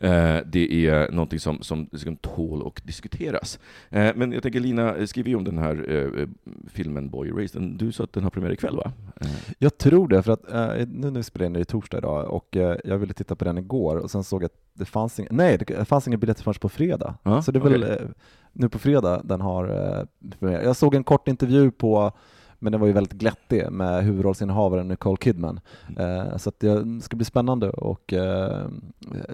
[0.00, 3.58] Eh, det är någonting som, som, som tål och diskuteras.
[3.90, 6.26] Eh, men jag tänker, Lina skriver ju om den här eh,
[6.72, 7.48] filmen Boy.
[7.52, 8.92] Den- Du sa att den har premiär ikväll, va?
[9.20, 11.98] Eh, Jag tror det, för att eh, nu när vi spelar in det i torsdag
[11.98, 14.84] idag och eh, jag ville titta på den igår och sen såg jag att det
[14.84, 17.14] fanns ingen, nej det fanns ingen biljett förrän på fredag.
[17.22, 17.96] Ja, så det är väl okej.
[18.02, 18.08] eh,
[18.52, 19.64] nu på fredag den har
[19.98, 20.04] eh,
[20.38, 20.62] premiär.
[20.62, 22.12] Jag såg en kort intervju på
[22.60, 25.60] men den var ju väldigt glättig med huvudrollsinnehavaren Nicole Kidman.
[25.98, 28.68] Eh, så att det ska bli spännande att eh,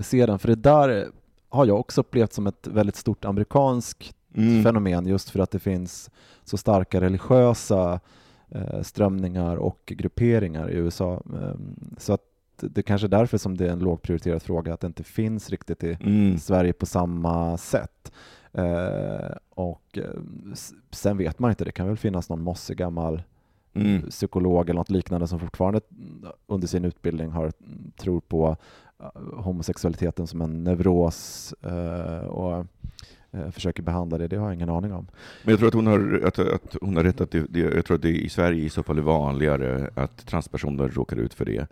[0.00, 1.08] se den, för det där
[1.48, 4.62] har jag också upplevt som ett väldigt stort amerikanskt Mm.
[4.62, 6.10] fenomen just för att det finns
[6.44, 8.00] så starka religiösa
[8.48, 11.22] eh, strömningar och grupperingar i USA.
[11.42, 12.20] Ehm, så att
[12.60, 15.50] det är kanske är därför som det är en lågprioriterad fråga, att det inte finns
[15.50, 16.38] riktigt i Mm.
[16.38, 18.12] Sverige på samma sätt.
[18.56, 20.20] Eh, och eh,
[20.90, 23.22] sen vet man inte, det kan väl finnas någon mossig gammal
[23.76, 24.02] Mm.
[24.10, 25.80] psykolog eller något liknande som fortfarande
[26.46, 27.52] under sin utbildning har,
[27.96, 28.56] tror på
[29.00, 32.66] eh, homosexualiteten som en neuros eh, och
[33.30, 34.28] eh, försöker behandla det.
[34.28, 35.06] Det har jag ingen aning om.
[35.44, 37.84] Men jag tror att hon har, att, att hon har rätt att det, det, jag
[37.84, 41.44] tror att det i Sverige i så fall är vanligare att transpersoner råkar ut för
[41.44, 41.66] det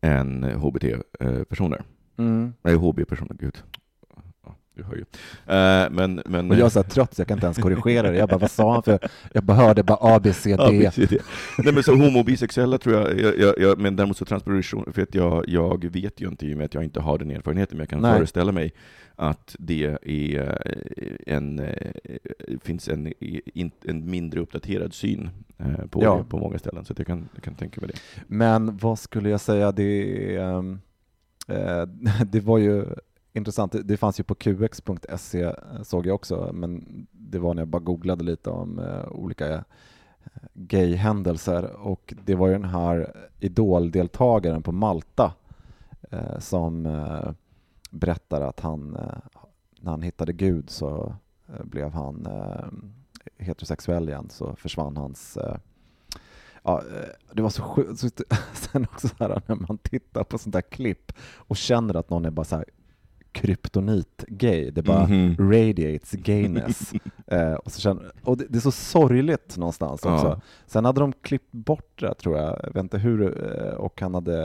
[0.00, 1.82] än HBT-personer.
[2.16, 2.52] Mm.
[2.62, 3.62] Nej, HB-personer, gud.
[4.76, 5.00] Du hör ju.
[5.00, 8.18] Eh, men, men, Och jag här trött så jag kan inte ens korrigera det.
[8.18, 8.98] Jag bara, vad sa han för?
[9.32, 10.80] Jag bara hörde bara A, B, C, D.
[10.84, 11.18] precis det.
[11.58, 14.92] Nej men så homo och bisexuella tror jag, jag, jag, jag men däremot så transperson,
[14.92, 17.30] för att jag, jag vet ju inte i och med att jag inte har den
[17.30, 18.16] erfarenheten, men jag kan Nej.
[18.16, 18.72] föreställa mig
[19.16, 21.92] att det är eh, en, eh,
[22.62, 23.12] finns en,
[23.84, 25.30] en mindre uppdaterad syn
[25.90, 26.24] på, Ja.
[26.28, 28.00] på många ställen, så jag kan, jag kan tänka mig det.
[28.26, 30.62] Men vad skulle jag säga, det, eh,
[32.26, 32.84] det var ju
[33.36, 33.72] intressant.
[33.84, 37.82] Det- fanns ju på qx.se eh, såg jag också, men det var när jag bara
[37.82, 39.60] googlade lite om eh, olika eh,
[40.54, 45.32] gayhändelser och det var ju den här idoldeltagaren på Malta
[46.38, 47.34] som berättade
[47.90, 48.90] berättar att han,
[49.80, 51.14] när han hittade Gud så
[51.64, 52.26] blev han
[53.38, 55.38] heterosexuell igen, så försvann hans
[56.62, 56.82] Ja,
[57.32, 58.00] det var så sjukt.
[58.54, 62.24] Sen också så här när man tittar på sånt där klipp och känner att någon
[62.24, 62.64] är bara så här
[63.36, 64.70] kryptonit-gay.
[64.70, 65.50] Det bara Mhm.
[65.52, 66.92] radiates gayness.
[67.26, 70.26] eh, och, så känner, och det, det är så sorgligt någonstans också.
[70.26, 70.40] Ja.
[70.66, 73.22] Sen hade de klippt bort det tror jag, jag vet inte hur,
[73.66, 74.44] eh, och han hade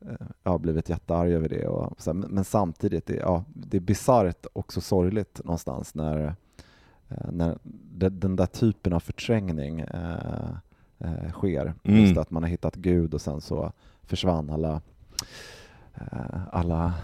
[0.00, 1.66] eh, ja, blivit jättearg över det.
[1.66, 6.34] Och, så här, men, samtidigt, det, ja, det är bisarrt och så sorgligt någonstans när,
[7.08, 7.58] eh, när
[8.10, 10.50] den där typen av förträngning eh,
[10.98, 11.74] eh, sker.
[11.84, 12.00] Mm.
[12.00, 13.72] Just att man har hittat Gud och sen så
[14.02, 14.80] försvann alla,
[15.94, 16.94] eh, alla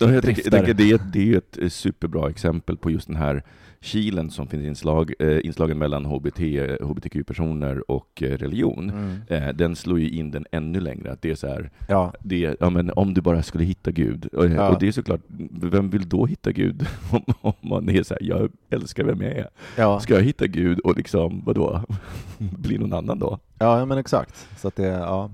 [0.00, 3.06] Ja, jag tänker, jag tänker det, är- det är ett eh, superbra exempel på just
[3.06, 3.42] den här
[3.82, 6.40] kilen som finns inslag, eh, inslagen mellan HBT,
[6.82, 8.90] hbtq-personer och eh, religion.
[8.90, 9.16] Mm.
[9.26, 12.56] Eh, den slår ju in den ännu längre, att det är så här, Ja, det
[12.60, 14.26] ja, men om du bara skulle hitta Gud.
[14.32, 14.68] Och, Ja.
[14.68, 15.20] och det är såklart,
[15.62, 16.86] vem vill då hitta Gud?
[17.12, 19.48] om, om man är så här, jag älskar vem jag är.
[19.76, 20.00] ja.
[20.00, 21.84] Ska jag hitta Gud och liksom, vadå,
[22.38, 23.38] bli någon annan då?
[23.58, 24.48] ja men exakt.
[24.58, 25.30] Så att det, ja,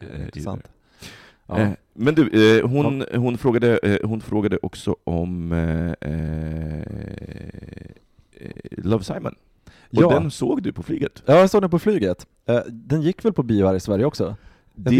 [0.00, 0.62] Eh, intressant.
[1.48, 1.58] Ja.
[1.58, 6.82] Eh, Men du, eh, hon, hon, frågade, eh, hon frågade också om eh, eh,
[8.70, 9.34] Love Simon.
[9.66, 10.08] Och Ja.
[10.10, 11.22] den såg du på flyget?
[11.26, 12.26] ja, jag såg den på flyget.
[12.46, 14.36] Eh, Den gick väl på bio här i Sverige också?
[14.74, 14.90] Det,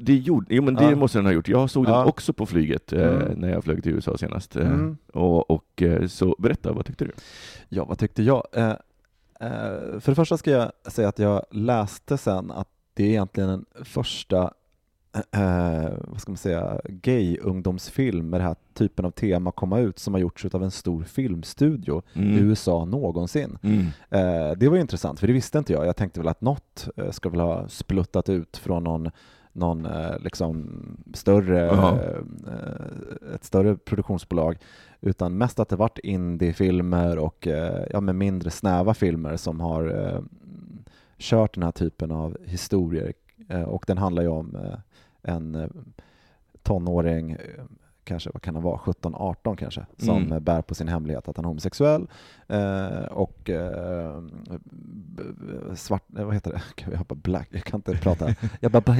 [0.00, 0.96] det, gjorde, jo, men det Ja.
[0.96, 1.48] måste den ha gjort.
[1.48, 2.04] Jag såg den Ja.
[2.04, 3.32] också på flyget Mm.
[3.40, 4.56] när jag flög till USA senast.
[4.56, 4.96] Mm.
[5.12, 7.10] Och, och, så berätta, vad tyckte du?
[7.68, 8.42] Ja, vad tyckte jag?
[10.00, 13.64] För det första ska jag säga att jag läste sen att det är egentligen den
[13.84, 14.52] första
[15.32, 20.14] eh, vad ska man säga, gay-ungdomsfilm med den här typen av tema komma ut som
[20.14, 23.58] har gjorts av en stor filmstudio i USA någonsin.
[23.62, 23.80] Mm.
[24.10, 25.86] Eh, det var ju intressant, för det visste inte jag.
[25.86, 29.10] Jag tänkte väl att något eh, ska väl ha spluttat ut från någon,
[29.52, 30.68] någon eh, liksom
[31.14, 31.98] större, Ja.
[31.98, 34.56] eh, ett större produktionsbolag,
[35.00, 40.06] utan mest att det varit indiefilmer och eh, ja, med mindre snäva filmer som har
[40.06, 40.20] eh,
[41.18, 43.12] kört den här typen av historier.
[43.48, 44.78] Eh, och den handlar ju om eh,
[45.22, 45.68] en eh,
[46.62, 47.38] tonåring, eh,
[48.04, 50.44] kanske vad kan han vara, 17-18 kanske, som Mm.
[50.44, 52.06] bär på sin hemlighet att han är homosexuell
[52.48, 54.22] eh, och eh,
[55.74, 58.96] svart, eh, vad heter det, Gud, jag, bara black, jag kan inte prata, jag bara,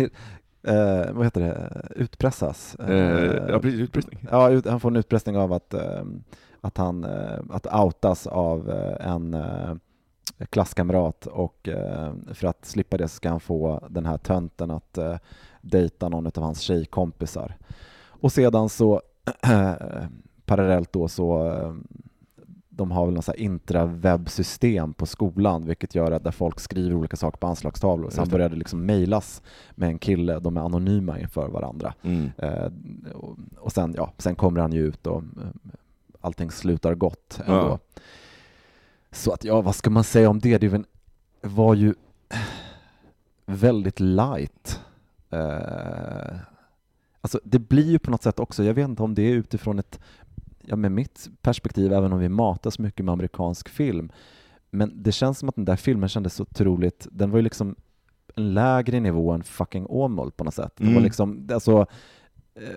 [0.63, 2.77] eh, vad heter det, utpressas.
[2.79, 4.27] Ja, precis, utpressning.
[4.31, 5.75] Ja, ut, han får en utpressning av att,
[6.61, 7.05] att han
[7.51, 9.35] att outas av en
[10.51, 15.17] klasskamrat och eh, för att slippa det ska han få den här tönten att eh,
[15.61, 17.57] dejta någon av hans tjejkompisar.
[18.07, 19.03] Och sedan så
[20.45, 21.75] parallellt då så eh,
[22.79, 27.39] de har väl något intrawebbsystem på skolan vilket gör att där folk skriver olika saker
[27.39, 28.11] på anslagstavlor.
[28.17, 28.49] Han Just det.
[28.49, 31.95] liksom mejlas med en kille, de är anonyma inför varandra.
[32.03, 32.31] Mm.
[32.39, 32.73] Eh,
[33.15, 35.23] och, och sen, ja, sen kommer han ju ut och
[36.21, 37.61] allting slutar gott ändå.
[37.61, 37.79] Ja.
[39.11, 40.59] Så att ja, vad ska man säga om det?
[40.59, 40.85] Det
[41.43, 41.95] var, ju
[43.47, 44.81] väldigt light.
[45.31, 46.37] Eh,
[47.21, 49.79] alltså det blir ju på något sätt också, jag vet inte om det är utifrån
[49.79, 50.01] ett,
[50.61, 54.13] ja med mitt perspektiv, även om vi matas mycket med amerikansk film,
[54.71, 57.77] men det känns som att den där filmen kändes så otroligt, den var ju liksom
[58.35, 60.73] en lägre nivå än fucking Åmål på något sätt.
[60.77, 61.03] Det var Mm.
[61.03, 61.87] liksom, alltså,
[62.63, 62.77] eh,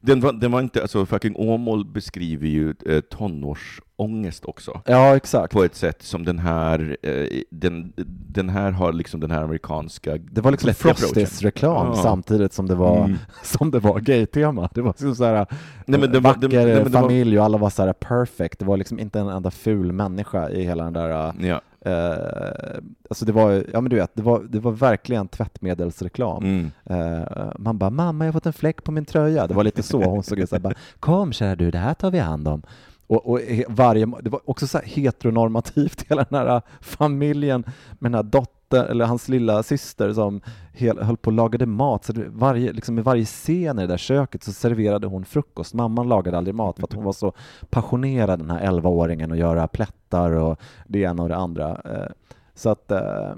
[0.00, 4.80] Den, var, den var inte, alltså fucking Åmål beskriver ju eh, tonårsångest också.
[4.86, 5.52] ja exakt.
[5.52, 7.92] På ett sätt som den här, eh, den,
[8.28, 10.74] den här har liksom den här amerikanska Det var liksom.
[10.74, 11.94] Frosties-reklam Ja.
[12.02, 13.18] samtidigt som det var, Mm.
[13.42, 14.68] som det var gay-tema.
[14.74, 15.46] Det var liksom så här,
[15.86, 18.58] Nej, men var- vacker den- nej, men var- familj och alla var så här perfect.
[18.58, 21.60] Det var liksom inte en enda ful människa i hela den där Ja.
[21.84, 22.78] Eh,
[23.10, 26.44] alltså det var, ja men du vet, det var, det var verkligen tvättmedelsreklam.
[26.44, 26.70] Mm.
[26.84, 29.46] Eh, man bara, mamma jag har fått en fläck på min tröja.
[29.46, 31.94] Det var lite så, hon såg ut så här, bara, kom kära du, det här
[31.94, 32.62] tar vi hand om.
[33.10, 37.64] Och, och varje, det var också så heteronormativt, hela den här familjen
[37.98, 40.40] med den här dottern, eller hans lilla syster som
[40.72, 42.04] hel, höll på och lagade mat.
[42.04, 45.74] Så varje, liksom I varje scen i det där köket så serverade hon frukost.
[45.74, 47.32] Mamman lagade aldrig mat för att hon var så
[47.70, 51.68] passionerad, den här 11-åringen, att göra plättar och det ena och det andra.
[51.84, 52.12] Eh,
[52.54, 53.32] Så att, eh,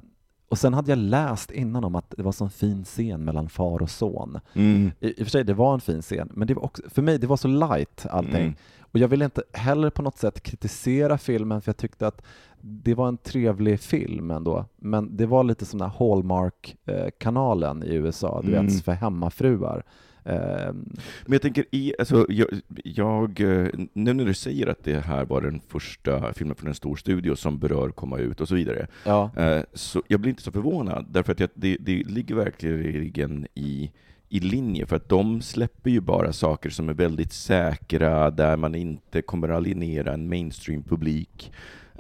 [0.48, 3.82] och sen hade jag läst innan om att det var en fin scen mellan far
[3.82, 4.38] och son.
[4.54, 4.92] Mm.
[5.00, 7.02] I, I och för sig, det var en fin scen, men det var också, för
[7.02, 8.42] mig det var så light allting.
[8.42, 8.54] Mm.
[8.92, 12.22] Och jag vill inte heller på något sätt kritisera filmen, för jag tyckte att
[12.60, 14.64] det var en trevlig film ändå.
[14.76, 18.66] Men det var lite som den här Hallmark-kanalen i USA, du Mm.
[18.66, 19.82] vet, för hemmafruar.
[20.24, 22.48] Eh, Men jag tänker, i, alltså, jag,
[22.84, 26.74] jag, eh, nu när du säger att det här var den första filmen från en
[26.74, 30.42] stor studio som berör komma ut och så vidare, ja, eh, så jag blir inte
[30.42, 33.90] så förvånad, därför att det, det ligger verkligen i,
[34.32, 38.74] i linje, för att de släpper ju bara saker som är väldigt säkra, där man
[38.74, 41.52] inte kommer att alienera en mainstream-publik,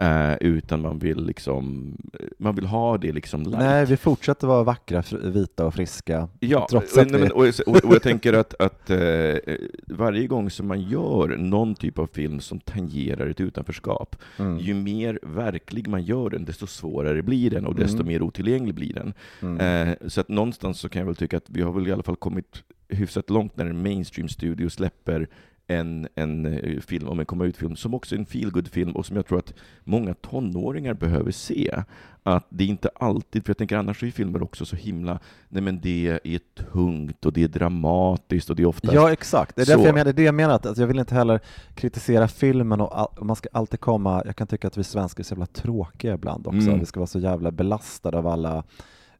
[0.02, 1.94] eh, utan man vill liksom,
[2.38, 3.58] man vill ha det liksom light.
[3.58, 6.28] nej, vi fortsätter vara vackra, vita och friska.
[6.40, 9.34] Ja, Trots och, att vi- men, och, och, och jag tänker att, att eh,
[9.86, 14.58] varje gång som man gör någon typ av film som tangerar ett utanförskap, Mm.
[14.58, 18.06] ju mer verklig man gör den, desto svårare blir den och desto Mm.
[18.06, 19.14] mer otillgänglig blir den.
[19.42, 19.88] Mm.
[19.88, 22.02] Eh, så att någonstans så kan jag väl tycka att vi har väl i alla
[22.02, 25.28] fall kommit hyfsat långt när en mainstream-studio släpper
[25.66, 29.16] en, en eh, film om en komma ut-film som också är en feelgood-film och som
[29.16, 31.82] jag tror att många tonåringar behöver se.
[32.22, 35.80] Att det inte alltid, för jag tänker annars är filmer också så himla, nej men
[35.80, 36.38] det är
[36.72, 39.56] tungt och det är dramatiskt och det är ofta Ja, exakt.
[39.56, 39.72] Det är så.
[39.72, 41.40] därför jag menar, det jag menar, att, jag vill inte heller
[41.74, 45.22] kritisera filmen och, all, och man ska alltid komma, jag kan tycka att vi svenskar
[45.22, 46.78] är så jävla tråkiga ibland också, Mm.
[46.80, 48.64] vi ska vara så jävla belastade av alla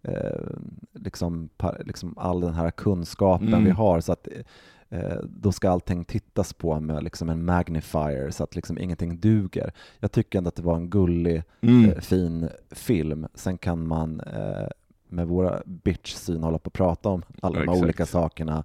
[0.03, 0.47] eh,
[0.95, 1.49] liksom,
[1.85, 3.65] liksom all den här kunskapen Mm.
[3.65, 4.33] vi har så att eh,
[5.23, 9.73] då ska allting tittas på med liksom en magnifier så att liksom ingenting duger.
[10.01, 11.91] Jag tycker ändå att det var en gullig, Mm.
[11.91, 13.27] eh, fin film.
[13.35, 14.67] Sen kan man eh,
[15.09, 17.85] med våra bitch-syn hålla på och prata om alla de här Exakt.
[17.85, 18.65] olika sakerna.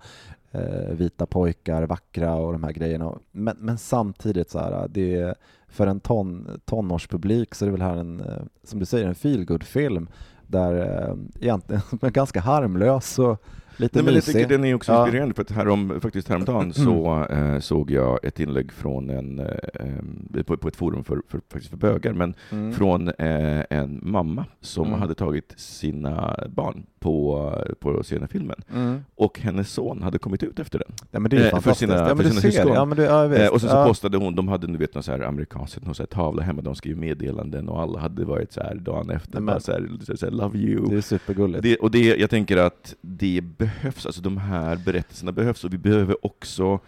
[0.51, 3.13] Eh, vita pojkar, vackra och de här grejerna.
[3.31, 5.35] Men, men samtidigt så här, det är,
[5.67, 9.15] för en ton, tonårspublik så är det väl här en, eh, som du säger, en
[9.15, 10.09] feelgood-film
[10.47, 13.43] där eh, egentligen är ganska harmlös och
[13.77, 15.03] lite Nej, men jag tycker den är också Ja.
[15.05, 20.43] inspirerande, för att härom, faktiskt häromdagen så eh, såg jag ett inlägg från en, eh,
[20.43, 22.73] på, på ett forum för, för, faktiskt för bögar, men Mm.
[22.73, 24.99] från eh, en mamma som Mm.
[24.99, 28.55] hade tagit sina barn på, på att se den här filmen.
[28.73, 28.99] Mm.
[29.15, 30.87] Och hennes son hade kommit ut efter den.
[31.11, 32.73] Ja men det är ju för sina- ja, men för sina syskon.
[32.73, 35.11] ja men du, ja, och så, så postade hon, de hade du vet någon så
[35.11, 38.61] här amerikanskt, någon så här tavla hemma, de skrev meddelanden och alla hade varit så
[38.61, 40.85] här dagen efter, Nej, men- bara så här, så här, love you.
[40.89, 41.63] Det är supergulligt.
[41.63, 45.77] Det, och det, jag tänker att det behövs, alltså de här berättelserna behövs, och vi
[45.77, 46.80] behöver också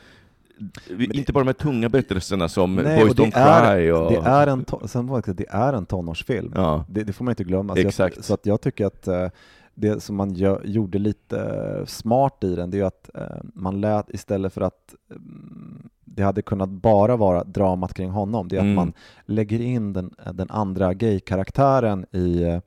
[0.89, 3.91] Men- inte bara de här tunga berättelserna som Nej, Boys och det Don't är, Cry
[3.91, 4.11] och...
[4.11, 6.51] Det är en, to- sen var det, det är en tonårsfilm.
[6.55, 6.85] ja.
[6.89, 7.73] Det, det får man inte glömma.
[7.75, 8.15] Så, Exakt.
[8.15, 9.27] Jag, så att jag tycker att eh,
[9.75, 13.21] det som man gö- gjorde lite eh, smart i den, det är att eh,
[13.53, 18.55] man lät istället för att mm, det hade kunnat bara vara dramat kring honom, det
[18.55, 18.71] är Mm.
[18.71, 18.93] att man
[19.25, 22.59] lägger in den, den andra gay-karaktären i,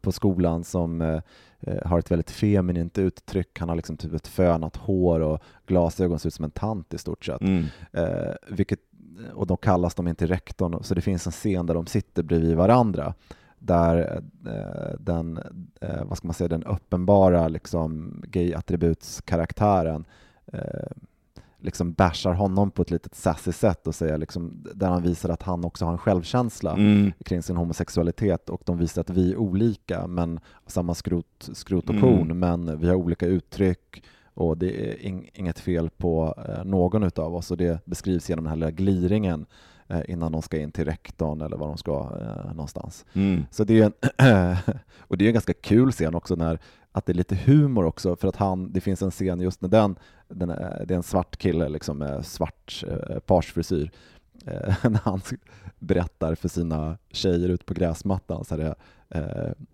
[0.00, 1.20] på skolan som
[1.84, 3.58] har ett väldigt feminint uttryck.
[3.60, 6.98] Han har liksom typ ett fönat hår och glasögon, ser ut som en tant i
[6.98, 7.40] stort sett.
[7.40, 7.64] Mm.
[7.92, 8.80] Eh, vilket,
[9.34, 12.22] och då kallas de in till rektorn, så det finns en scen där de sitter
[12.22, 13.14] bredvid varandra
[13.58, 15.38] där eh, den,
[15.80, 20.04] eh, vad ska man säga, den uppenbara liksom, gay-attributskaraktären
[20.52, 20.90] eh,
[21.58, 25.42] liksom bashar honom på ett litet sassy sätt och säger liksom, där han visar att
[25.42, 27.12] han också har en självkänsla Mm.
[27.24, 31.94] kring sin homosexualitet och de visar att vi är olika, men samma skrot, skrot och
[31.94, 32.00] Mm.
[32.02, 34.02] korn, men vi har olika uttryck
[34.34, 38.44] och det är ing, inget fel på eh, någon utav oss och det beskrivs genom
[38.44, 39.46] den här lilla gliringen
[39.88, 43.04] eh, innan de ska in till rektorn eller var de ska eh, någonstans.
[43.12, 43.42] Mm.
[43.50, 43.84] Så det är
[44.18, 44.56] en,
[44.98, 46.58] och det är en ganska kul scen också när
[46.96, 49.68] att det är lite humor också för att han, det finns en scen just när
[49.68, 53.90] den, den är, det är en svart kille liksom med svart eh, parsfrisyr
[54.46, 55.20] eh, när han
[55.78, 58.74] berättar för sina tjejer ute på gräsmattan så här,
[59.10, 59.22] eh,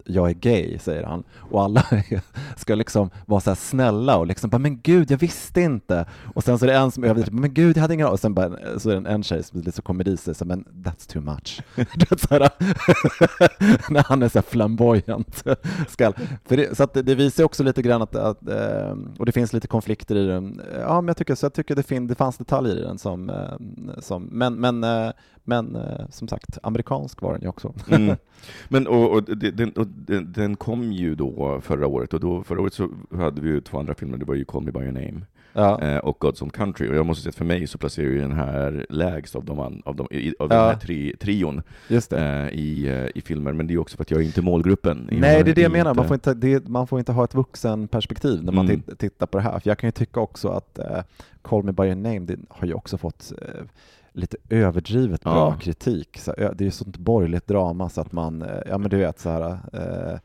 [0.04, 1.24] jag är gay, säger han.
[1.36, 1.84] Och alla
[2.56, 6.06] ska liksom vara så här snälla och liksom bara, men gud, jag visste inte.
[6.34, 8.12] Och sen så är det en som överdriver, men gud, jag hade ingen aning.
[8.12, 10.16] Och sen bara, eh, så är det en, en tjej som är lite så komedi,
[10.16, 11.60] så här, men that's too much.
[13.90, 15.44] När han är så här flamboyant.
[15.88, 16.14] Skall.
[16.44, 19.32] För det, så att det, det visar också lite grann att, att eh, och det
[19.32, 20.60] finns lite konflikter i den.
[20.80, 23.30] Ja, men jag tycker, så jag tycker det, fin, det fanns detaljer i den som,
[23.30, 23.56] eh,
[23.98, 25.10] som men, men, eh,
[25.44, 27.74] men eh, som sagt, amerikansk var den ju också.
[27.90, 28.16] Mm.
[28.68, 29.86] Men och, och, den, och
[30.26, 33.78] den, kom ju då förra året, och då, förra året så hade vi ju två
[33.78, 35.20] andra filmer, det var ju Call Me By Your Name
[35.54, 35.80] Ja.
[35.82, 38.18] eh, och God's Own Country, och jag måste säga att för mig så placerar ju
[38.20, 40.46] den här lägst av, de, av, de, av Ja.
[40.46, 44.10] den här tri, trion eh, i, eh, i filmer, men det är också för att
[44.10, 45.08] jag är inte målgruppen.
[45.12, 45.94] Nej, det är det jag menar.
[45.94, 48.80] Man får inte, det, man får inte ha ett vuxenperspektiv när man Mm.
[48.82, 49.58] tit- tittar på det här.
[49.58, 51.02] För jag kan ju tycka också att eh,
[51.42, 53.64] Call Me By Your Name, det har ju också fått eh,
[54.12, 55.56] lite överdrivet bra Ja.
[55.60, 56.18] kritik.
[56.18, 59.18] Så, det är ju sånt borgerligt drama så att man, eh, ja men du vet
[59.20, 60.18] så här, eh,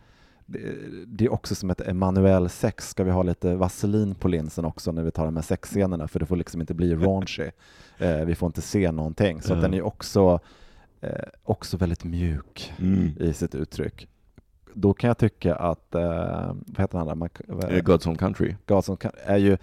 [1.08, 2.89] det, är också som ett Emanuel sex.
[2.89, 6.08] Ska vi ha lite vaselin på linsen också när vi tar de här sexscenerna?
[6.08, 7.50] För det får liksom inte bli raunchy.
[8.00, 9.41] Eh, vi får inte se någonting.
[9.41, 9.58] Så Ja.
[9.58, 10.39] den är också,
[11.02, 11.10] eh,
[11.43, 13.12] också väldigt mjuk Mm.
[13.19, 14.08] i sitt uttryck.
[14.73, 17.82] Då kan jag tycka att, eh, vad heter Mac- vad är Eh?
[17.82, 18.56] God's Own Country.
[18.65, 19.58] Gason kan- är ju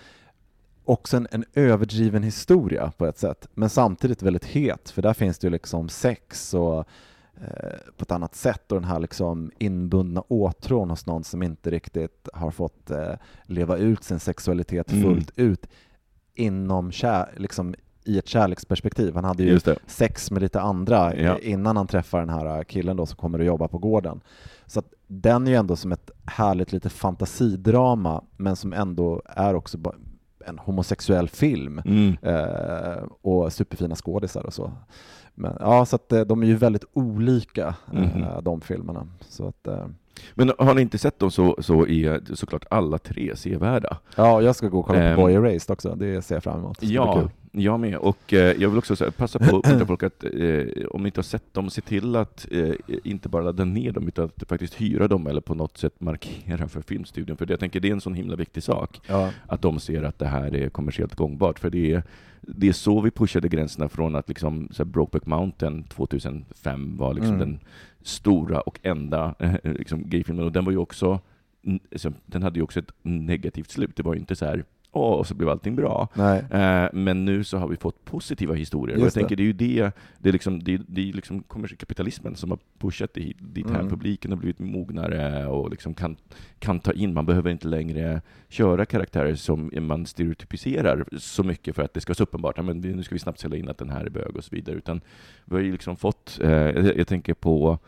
[0.85, 5.39] också en, en överdriven historia på ett sätt, men samtidigt väldigt het, för där finns
[5.39, 6.79] det ju liksom sex och
[7.41, 11.71] eh, på ett annat sätt och den här liksom inbundna åtrån hos någon som inte
[11.71, 13.13] riktigt har fått eh,
[13.45, 15.05] leva ut sin sexualitet Mm.
[15.05, 15.67] fullt ut
[16.35, 17.75] inom kär, liksom
[18.07, 19.15] i ett kärleksperspektiv.
[19.15, 19.51] Han hade ju
[19.87, 21.39] sex med lite andra Ja.
[21.39, 24.21] eh, innan han träffar den här eh, killen då som kommer att jobba på gården.
[24.67, 29.55] Så att den är ju ändå som ett härligt lite fantasidrama men som ändå är
[29.55, 29.79] också
[30.47, 32.17] en homosexuell film Mm.
[32.23, 34.73] eh, och superfina skådisar och så.
[35.35, 38.25] Men, ja, så att eh, de är ju väldigt olika, Mhm.
[38.43, 39.07] de filmerna.
[39.21, 39.87] Så att, eh,
[40.35, 43.99] Men har ni inte sett dem så, så är såklart alla tre sevärda.
[44.17, 45.17] Ja, jag ska gå och kolla på Ehm.
[45.17, 46.81] Boy Erased också, det ser jag fram emot.
[46.81, 47.31] Det Ja, kul.
[47.63, 47.97] jag med.
[47.97, 51.09] Och eh, jag vill också så här, passa på att folk att eh, om ni
[51.09, 52.71] inte har sett dem, se till att eh,
[53.05, 56.69] inte bara ladda ner dem, utan att faktiskt hyra dem eller på något sätt markera
[56.69, 57.37] för Filmstudion.
[57.37, 59.31] För jag tänker det är en sån himla viktig sak, Ja.
[59.47, 61.59] att de ser att det här är kommersiellt gångbart.
[61.59, 62.03] För det är,
[62.49, 67.15] det är så vi pushade gränserna från att liksom, så här, Brokeback Mountain 2005 var
[67.15, 67.49] liksom Mm.
[67.49, 67.61] den
[68.03, 70.45] stora och enda eh, liksom, gayfilmen.
[70.45, 71.21] Och den var ju också,
[71.93, 73.97] alltså, den hade ju också ett negativt slut.
[73.97, 74.65] Det var ju inte så här
[74.95, 76.09] Åh, och så blev allting bra.
[76.51, 78.97] Eh, men nu så har vi fått positiva historier.
[78.97, 79.11] Och jag det.
[79.11, 81.45] tänker det är ju det, det är liksom, det det är liksom
[81.79, 83.79] kapitalismen som har pushat dit, dit här.
[83.79, 83.89] Mm.
[83.89, 86.17] Publiken har blivit mognare och liksom kan,
[86.59, 91.83] kan ta in, man behöver inte längre köra karaktärer som man stereotypiserar så mycket för
[91.83, 93.91] att det ska vara så uppenbart, men nu ska vi snabbt sälja in att den
[93.91, 95.01] här är bög och så vidare, utan
[95.45, 97.79] vi har ju liksom fått, eh, jag, jag tänker på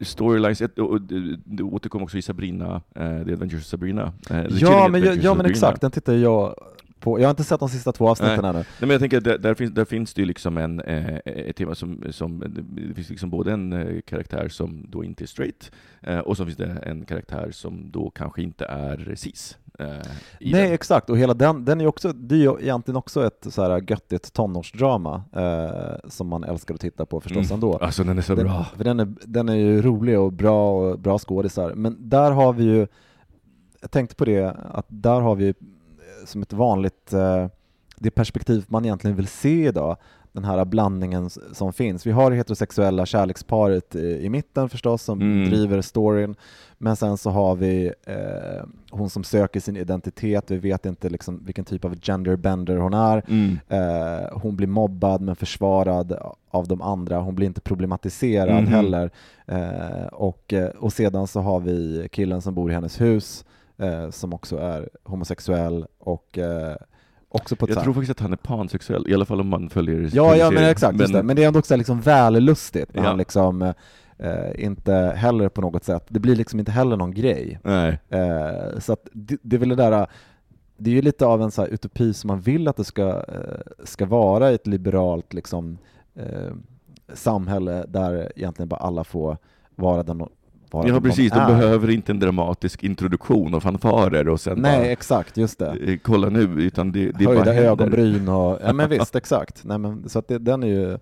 [0.00, 4.12] storylines, och- och det det återkom också i Sabrina, eh, The Adventures of Sabrina.
[4.30, 6.54] eh, Ja, men, ja of men exakt, den tittar jag
[7.00, 7.20] på.
[7.20, 8.58] Jag har inte sett de sista två avsnitten ännu.
[8.58, 11.56] Nej, men jag tänker där, där, finns, där finns det ju liksom en, eh, ett
[11.56, 12.44] tema som, som,
[12.88, 15.70] det finns liksom både en eh, karaktär som då inte är straight,
[16.00, 19.58] eh, och så finns det en karaktär som då kanske inte är cis.
[19.78, 19.86] Eh,
[20.40, 20.72] Nej, den.
[20.72, 21.10] exakt.
[21.10, 24.32] Och hela den, den är också, det är ju egentligen också ett så här göttigt
[24.32, 27.54] tonårsdrama eh, som man älskar att titta på förstås Mm.
[27.54, 27.76] ändå.
[27.76, 28.66] Alltså den är så den, bra.
[28.76, 31.74] För den är, den är ju rolig och bra och bra skådisar.
[31.74, 32.86] Men där har vi ju,
[33.80, 35.54] jag tänkte på det, att där har vi ju
[36.24, 37.46] som ett vanligt, eh,
[37.96, 39.96] det perspektiv man egentligen vill se idag,
[40.32, 42.06] den här blandningen som finns.
[42.06, 45.50] Vi har det heterosexuella kärleksparet i, i mitten förstås som Mm.
[45.50, 46.34] driver storyn,
[46.78, 51.42] men sen så har vi eh, hon som söker sin identitet, vi vet inte liksom
[51.44, 53.22] vilken typ av genderbender hon är.
[53.28, 53.58] Mm.
[53.68, 56.16] Eh, hon blir mobbad men försvarad
[56.50, 58.66] av de andra, hon blir inte problematiserad Mhm.
[58.72, 59.10] heller.
[59.46, 63.44] Eh, och, eh, och sedan så har vi killen som bor i hennes hus
[63.80, 66.76] eh, som också är homosexuell och eh,
[67.28, 69.70] också på ett Jag tror faktiskt att han är pansexuell, i alla fall om man
[69.70, 71.22] följer Ja, ja men exakt, men, det.
[71.22, 73.08] men det är ändå också liksom vällustigt när Ja.
[73.08, 73.62] han liksom
[74.18, 77.58] eh, inte heller på något sätt, det blir liksom inte heller någon grej.
[78.08, 80.06] Eh, så att det, det är väl det där,
[80.76, 83.84] det är ju lite av en så utopi som man vill att det ska, eh,
[83.84, 85.78] ska vara i ett liberalt liksom,
[86.14, 86.52] eh,
[87.14, 89.36] samhälle där egentligen bara alla får
[89.76, 90.28] vara den
[90.78, 91.46] vara Ja precis, de är.
[91.46, 95.64] behöver inte en dramatisk introduktion och fanfarer och sen Nej, exakt, just det.
[95.64, 97.70] bara, eh, kolla nu, utan det, det bara Höjda händer.
[97.70, 99.64] ögonbryn och, ja men visst, exakt.
[99.64, 100.98] Nej, men, så att det, den är ju,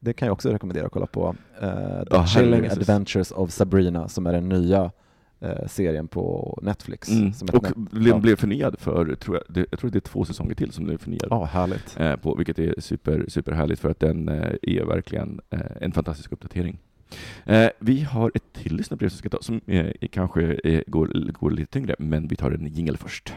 [0.00, 1.34] det kan jag också rekommendera att kolla på.
[1.60, 2.72] Eh, The Ja, Chilling herregud.
[2.78, 4.90] Adventures of Sabrina, som är den nya
[5.40, 7.08] eh, serien på Netflix.
[7.08, 7.28] Mm.
[7.52, 8.18] Och net- blev, ja.
[8.18, 10.98] blev förnyad för, tror jag, det, jag tror det är två säsonger till som blev
[10.98, 11.26] förnyad.
[11.30, 11.96] Ja, härligt.
[12.00, 16.32] eh, på, vilket är super, superhärligt för att den eh, är verkligen eh, en fantastisk
[16.32, 16.78] uppdatering.
[17.46, 21.50] Eh, vi har ett till lyssnarbrev som ska ta, som eh, kanske eh, går, går
[21.50, 23.32] lite tyngre, men vi tar en jingel först.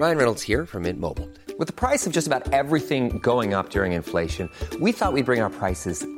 [0.00, 1.26] Ryan Reynolds här från Mint Mobile.
[1.58, 5.24] Med priset på nästan allt som går upp under inflationen, trodde vi att vi skulle
[5.24, 6.17] bring våra priser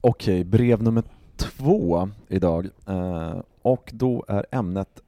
[0.00, 1.02] Okej, brev nummer
[1.36, 2.68] två idag.
[2.86, 5.00] Eh, och då är ämnet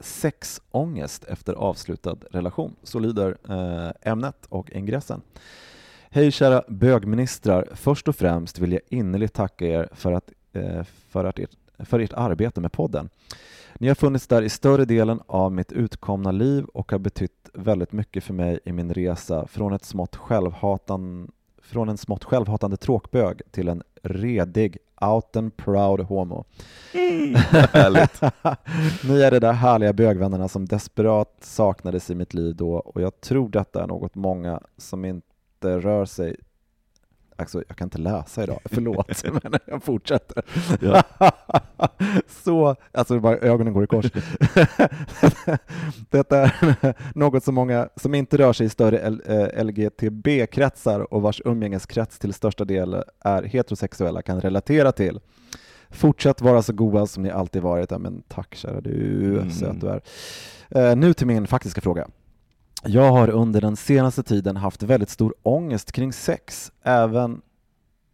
[0.00, 2.76] sexångest efter avslutad relation.
[2.82, 5.22] Så lyder eh, ämnet och ingressen.
[6.10, 7.68] Hej kära bögministrar.
[7.74, 12.00] Först och främst vill jag innerligt tacka er för, att, eh, för, att ert, för
[12.00, 13.08] ert arbete med podden.
[13.74, 17.92] Ni har funnits där i större delen av mitt utkomna liv och har betytt väldigt
[17.92, 21.30] mycket för mig i min resa från, ett smått självhatan,
[21.62, 26.44] från en smått självhatande tråkbög till en redig out and proud homo.
[26.94, 27.34] Mm,
[27.72, 28.20] härligt.
[29.08, 33.20] Ni är de där härliga bögvännerna som desperat saknades i mitt liv då och jag
[33.20, 36.36] tror detta är något många som inte rör sig
[37.38, 40.42] Alltså, jag kan inte läsa idag, förlåt, men jag fortsätter.
[40.80, 41.02] Ja.
[42.28, 44.06] Så, alltså bara ögonen går i kors.
[46.10, 51.22] Detta är något som många som inte rör sig i större L- eh, LGTB-kretsar och
[51.22, 55.20] vars umgängeskrets till största del är heterosexuella kan relatera till.
[55.90, 57.90] Fortsätt vara så goa som ni alltid varit.
[57.90, 59.50] Ja, men tack kära du, Mm.
[59.50, 60.00] söt du är.
[60.90, 62.08] Eh, nu till min faktiska fråga.
[62.86, 67.42] Jag har under den senaste tiden haft väldigt stor ångest kring sex, även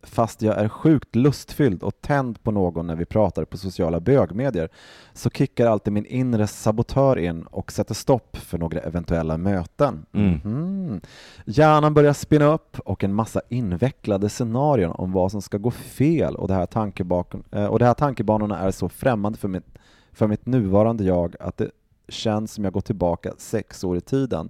[0.03, 4.69] fast jag är sjukt lustfylld och tänd på någon när vi pratar på sociala bögmedier
[5.13, 10.07] så kickar alltid min inre sabotör in och sätter stopp för några eventuella möten.
[10.13, 10.41] Mm.
[10.45, 11.01] Mhm.
[11.45, 16.37] Hjärnan börjar spinna upp och en massa invecklade scenarion om vad som ska gå fel
[16.37, 19.67] och det här, tankebak- eh, och det här tankebanorna är så främmande för mitt,
[20.13, 21.71] för mitt nuvarande jag att det
[22.09, 24.49] känns som jag går tillbaka sex år i tiden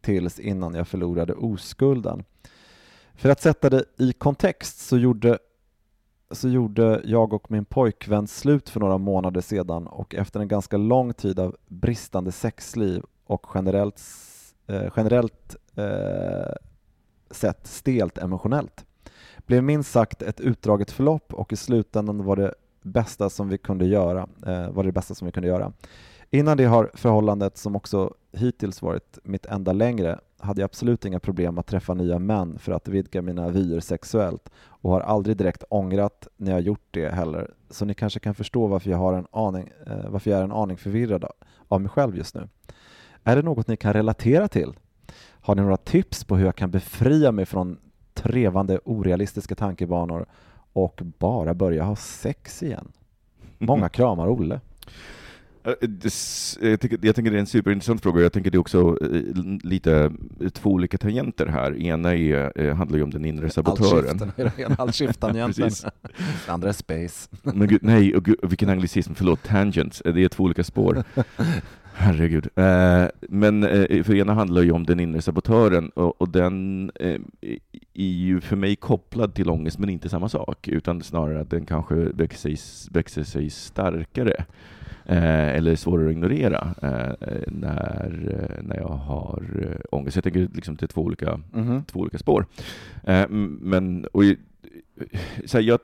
[0.00, 2.24] tills innan jag förlorade oskulden.
[3.14, 5.38] För att sätta det i kontext så gjorde,
[6.30, 10.76] så gjorde jag och min pojkvän slut för några månader sedan och efter en ganska
[10.76, 14.02] lång tid av bristande sexliv och generellt,
[14.66, 16.54] eh, generellt eh,
[17.30, 18.86] sett stelt emotionellt
[19.46, 23.86] blev minst sagt ett utdraget förlopp och i slutändan var det bästa som vi kunde
[23.86, 25.72] göra, eh, var det bästa som vi kunde göra.
[26.30, 31.20] Innan det har förhållandet, som också hittills varit mitt enda längre, hade jag absolut inga
[31.20, 35.64] problem att träffa nya män för att vidga mina vyer sexuellt och har aldrig direkt
[35.68, 37.50] ångrat när jag gjort det heller.
[37.70, 40.52] Så ni kanske kan förstå varför jag, har en aning, eh, varför jag är en
[40.52, 41.24] aning förvirrad
[41.68, 42.48] av mig själv just nu.
[43.24, 44.72] Är det något ni kan relatera till?
[45.18, 47.78] Har ni några tips på hur jag kan befria mig från
[48.14, 50.26] trevande orealistiska tankebanor
[50.72, 52.92] och bara börja ha sex igen?
[53.58, 54.60] Många kramar Olle.
[55.66, 58.22] Eh, det s- Jag tycker, jag tänker det är en superintressant fråga.
[58.22, 59.20] Jag tänker det är också eh,
[59.62, 61.76] lite eh, två olika tangenter här.
[61.82, 64.32] Ena är, eh, handlar ju om den inre sabotören.
[64.66, 65.64] Allt Halvskifttangenten.
[65.64, 65.86] Precis.
[66.46, 67.28] Det andra är space.
[67.42, 71.04] Men gud, nej, och gud, vilken anglicism, förlåt, tangents, Eh, det är två olika spår.
[71.98, 72.48] Herregud.
[72.54, 77.20] Eh, men eh, för ena handlar ju om den inre sabotören och, och den eh,
[77.94, 81.66] är ju för mig kopplad till ångest, men inte samma sak, utan snarare att den
[81.66, 84.44] kanske växer sig, växer sig starkare
[85.06, 89.42] eh, eller svårare att ignorera eh, när, eh, när jag har
[89.90, 90.16] ångest.
[90.16, 91.84] Jag tänker liksom är två olika Mhm.
[91.84, 92.46] två olika spår.
[93.60, 94.22] Men, och,
[95.44, 95.80] så här, jag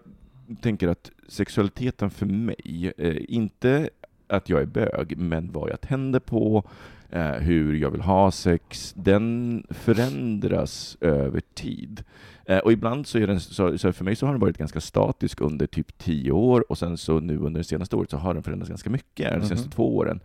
[0.60, 2.92] tänker att sexualiteten för mig,
[3.28, 3.90] inte
[4.26, 6.64] att jag är bög, men vad jag tänder på,
[7.10, 12.04] eh, hur jag vill ha sex, den förändras över tid.
[12.44, 14.80] Eh, och ibland så är den, så, så för mig så har den varit ganska
[14.80, 18.34] statisk under typ tio år och sen så nu under det senaste året så har
[18.34, 19.70] den förändrats ganska mycket, de senaste Mhm.
[19.70, 20.20] två åren.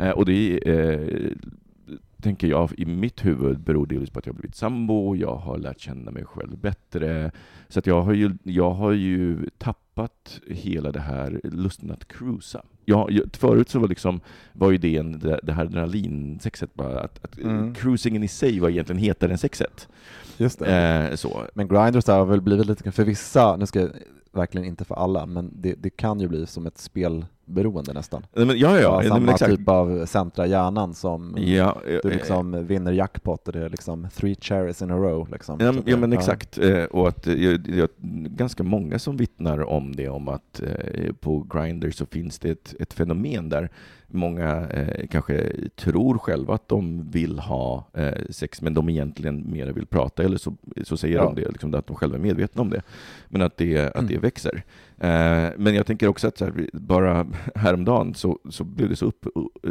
[0.00, 1.32] Eh, och det eh,
[2.22, 5.58] tänker jag, i mitt huvud beror delvis på att jag har blivit sambo, jag har
[5.58, 7.30] lärt känna mig själv bättre.
[7.68, 9.87] Så att jag har ju, jag har ju tappat
[10.46, 12.62] hela det här lusten att cruisa.
[12.84, 14.20] Jag, förut så var, liksom,
[14.52, 17.74] var idén, det, det här adrenalinsexet, bara att, att Mm.
[17.74, 19.88] cruisingen i sig var egentligen hetare än sexet.
[20.36, 20.76] Just det.
[21.10, 21.46] Eh, så.
[21.54, 23.90] Men Grindr har väl blivit lite, för vissa, nu ska jag,
[24.32, 26.78] verkligen inte för alla, men det, det kan ju bli som ett
[27.52, 28.26] spelberoende nästan.
[28.34, 29.56] Nej, men, ja, ja, ja, samma men exakt.
[29.56, 34.08] typ av centra hjärnan som Ja, eh, du liksom vinner jackpot och det är liksom
[34.14, 35.28] three cherries in a row.
[35.32, 35.56] Liksom.
[35.60, 36.58] Ja, men- det- ja men exakt.
[36.58, 37.88] Eh, Och att eh, jag, jag,
[38.36, 42.74] ganska många som vittnar om det, om att eh, på Grindr så finns det ett,
[42.80, 43.70] ett fenomen där
[44.10, 49.66] många eh, kanske tror själva att de vill ha eh, sex, men de egentligen mer
[49.72, 50.52] vill prata, eller så,
[50.84, 51.24] så säger Ja.
[51.24, 52.82] de det, liksom, att de själva är medvetna om det,
[53.28, 54.22] men att det, att det Mm.
[54.22, 54.62] växer.
[55.00, 59.26] Eh, men jag tänker också att här, bara häromdagen så, så blev det så upp,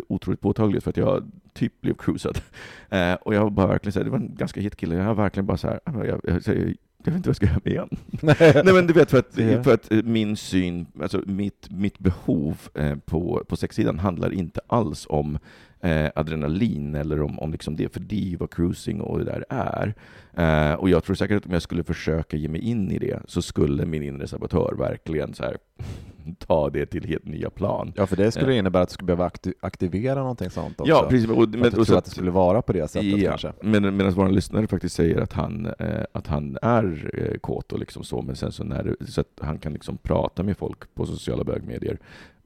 [0.08, 2.42] otroligt påtagligt för att jag typ blev cruisad.
[2.90, 5.06] Eh, och jag var bara verkligen så här, det var en ganska het kille, jag
[5.06, 7.46] var verkligen bara så här, jag, jag, jag, jag, jag vet inte vad jag ska
[7.46, 7.90] göra med igen.
[8.66, 12.58] Nej men du vet, för att, för att eh, min syn, alltså mitt, mitt behov
[12.74, 15.38] eh, på, på sexsidan handlar inte alls om
[15.82, 19.26] eh, adrenalin eller om, om liksom det, för det är ju vad cruising och det
[19.26, 19.94] där är.
[20.34, 23.20] Eh, och jag tror säkert att om jag skulle försöka ge mig in i det
[23.26, 25.58] så skulle min inre sabotör verkligen så här
[26.48, 27.94] ta det till helt nya plan.
[27.96, 30.92] Ja, för det skulle innebära att du skulle behöva akti- aktivera någonting sånt också.
[30.92, 31.30] Ja, precis.
[31.30, 33.54] Och, men, och tror så att det skulle vara på det sättet ja, kanske.
[33.62, 37.80] Men, medan våra lyssnare faktiskt säger att han, eh, att han är eh, kåt och
[37.80, 41.06] liksom så, men sen så när så att han kan liksom prata med folk på
[41.06, 41.98] sociala bögmedier.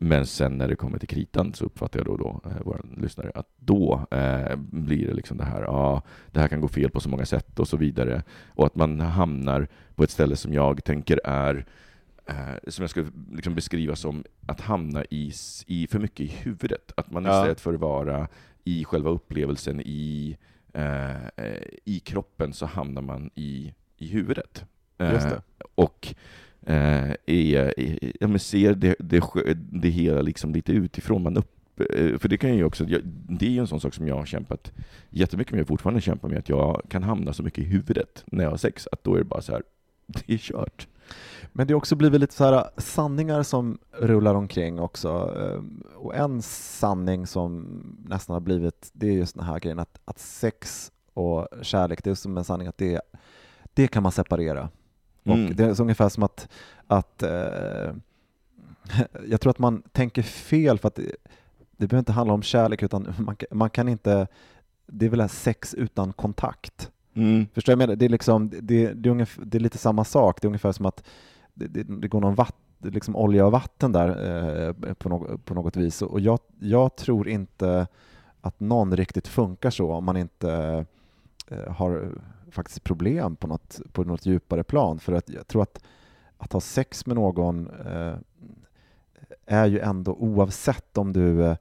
[0.04, 3.32] Men sen när det kommer till kritan så uppfattar jag då, då eh, våra lyssnare
[3.36, 6.99] att då eh, blir det liksom det här, ja, det här kan gå fel på
[6.99, 8.24] så många sätt och så vidare.
[8.47, 11.66] Och att man hamnar på ett ställe som jag tänker är
[12.26, 12.36] eh,
[12.68, 15.34] som jag skulle liksom beskriva som att hamna i,
[15.68, 16.91] i för mycket i huvudet.
[16.97, 17.39] Att man Ja.
[17.39, 18.28] istället för att vara
[18.64, 20.38] i själva upplevelsen i,
[20.74, 21.12] eh,
[21.86, 24.66] i kroppen så hamnar man i, i huvudet.
[24.97, 25.34] Eh.
[25.76, 26.16] Och
[26.66, 29.24] eh, är, är, ja, men ser det, det,
[29.55, 31.24] det hela liksom lite utifrån.
[31.24, 32.86] Man upp, eh, för det kan ju också,
[33.30, 34.72] det är ju en sån sak som jag har kämpat
[35.09, 38.51] jättemycket med, fortfarande kämpar med, att jag kan hamna så mycket i huvudet när jag
[38.51, 39.64] har sex, att då är det bara så här,
[40.07, 40.88] det är kört.
[41.53, 45.09] Men det har också blivit lite så här sanningar som rullar omkring också.
[45.39, 45.64] Eh,
[45.95, 50.20] och en sanning som nästan har blivit, det är just den här grejen att, att
[50.20, 53.01] sex och kärlek, det är som en sanning att det,
[53.74, 54.70] det kan man separera.
[55.24, 55.45] Mm.
[55.49, 56.49] Och det är så ungefär som att,
[56.88, 57.93] att eh,
[59.28, 61.11] jag tror att man tänker fel för att det,
[61.78, 64.28] det behöver inte handla om kärlek utan man, kan- man kan inte,
[64.88, 66.91] det är väl sex utan kontakt.
[67.13, 67.47] Mm.
[67.53, 67.95] Förstår jag menar?
[67.95, 70.41] Det är, liksom, det, det, är ungefär, det är lite samma sak.
[70.41, 71.03] Det är ungefär som att
[71.53, 74.07] det, det, det går någon vatt, liksom olja och vatten där
[74.88, 76.01] eh, på, något, på något vis.
[76.01, 77.88] Och jag, jag tror inte
[78.41, 80.86] att någon riktigt funkar så om man inte
[81.47, 82.11] eh, har
[82.52, 84.99] faktiskt problem på något, på något djupare plan.
[84.99, 85.84] För att jag tror att
[86.41, 88.14] att ha sex med någon eh,
[89.45, 91.58] är ju ändå oavsett om du eh,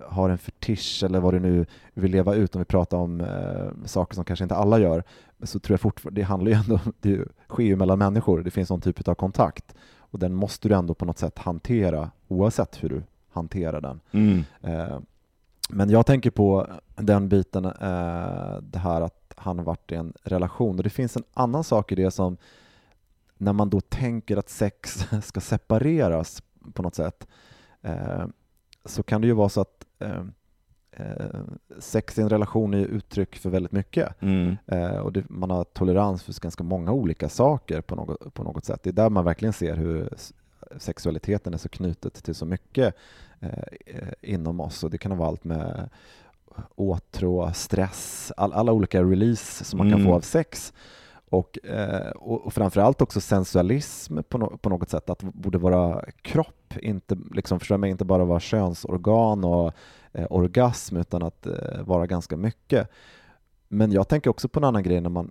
[0.00, 3.86] har en fetisch eller vad du nu vill leva ut, om vi pratar om eh,
[3.86, 5.02] saker som kanske inte alla gör,
[5.42, 8.70] så tror jag fortfarande, det handlar ju ändå, det sker ju mellan människor, det finns
[8.70, 12.88] någon typ av kontakt och den måste du ändå på något sätt hantera oavsett hur
[12.88, 14.00] du hanterar den.
[14.12, 14.44] Mm.
[14.62, 14.98] Eh,
[15.68, 16.66] men jag tänker på
[16.96, 21.16] den biten, eh, det här att han har varit i en relation och det finns
[21.16, 22.36] en annan sak i det som
[23.38, 27.26] när man då tänker att sex ska separeras på något sätt
[27.82, 28.26] eh,
[28.84, 30.24] så kan det ju vara så att eh,
[30.92, 31.40] eh,
[31.78, 34.22] sex i en relation är uttryck för väldigt mycket.
[34.22, 34.56] Mm.
[34.66, 38.64] Eh, och det, man har tolerans för ganska många olika saker på något, på något
[38.64, 38.82] sätt.
[38.82, 40.08] Det är där man verkligen ser hur
[40.76, 42.94] sexualiteten är så knutet till så mycket
[43.40, 44.84] eh, eh, inom oss.
[44.84, 45.90] Och det kan vara allt med
[46.74, 50.06] åtrå, stress, all, alla olika release som man kan Mm.
[50.12, 50.72] få av sex.
[51.30, 55.58] Och, eh, och, och framförallt också sensualism på, no, på något sätt, att det borde
[55.58, 59.72] vara kropp, inte, liksom, förstår mig, inte bara vara könsorgan och
[60.12, 62.88] eh, orgasm utan att eh, vara ganska mycket.
[63.68, 65.30] Men jag tänker också på en annan grej när man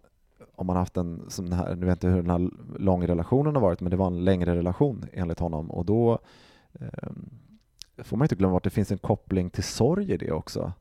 [0.56, 2.50] om man haft en som den här, nu vet jag inte hur den här
[2.80, 6.20] långa relationen har varit, men det var en längre relation enligt honom och då
[6.80, 7.10] eh,
[8.04, 10.74] får man inte glömma bort att det finns en koppling till sorg i det också.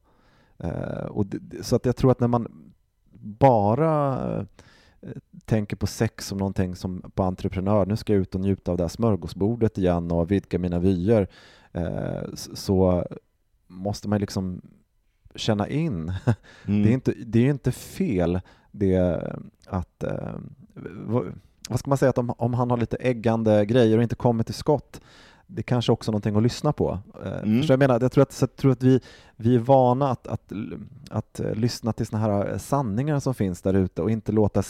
[0.63, 2.73] Eh, och det, så att jag tror att när man
[3.21, 4.17] bara
[5.01, 5.09] eh,
[5.45, 8.77] tänker på sex som någonting som på entreprenör, nu ska jag ut och njuta av
[8.77, 11.29] det här smörgåsbordet igen och vidga mina vyer,
[11.73, 13.07] eh, så
[13.67, 14.61] måste man liksom
[15.35, 16.13] känna in
[16.67, 16.83] Mm.
[16.83, 18.41] det är inte, det är ju inte fel
[18.71, 19.23] det
[19.67, 20.05] att,
[21.07, 21.33] vad,
[21.69, 24.45] vad ska man säga, att om, om han har lite äggande grejer och inte kommer
[24.45, 25.01] till skott,
[25.55, 26.99] det kanske också är någonting att lyssna på.
[27.25, 27.63] Eh, Mm.
[27.69, 27.99] Jag menar?
[28.01, 29.01] Jag tror att, jag tror att vi,
[29.37, 30.53] vi är vana att, att,
[31.11, 34.63] att eh, lyssna till såna här eh, sanningar som finns där ute och inte låta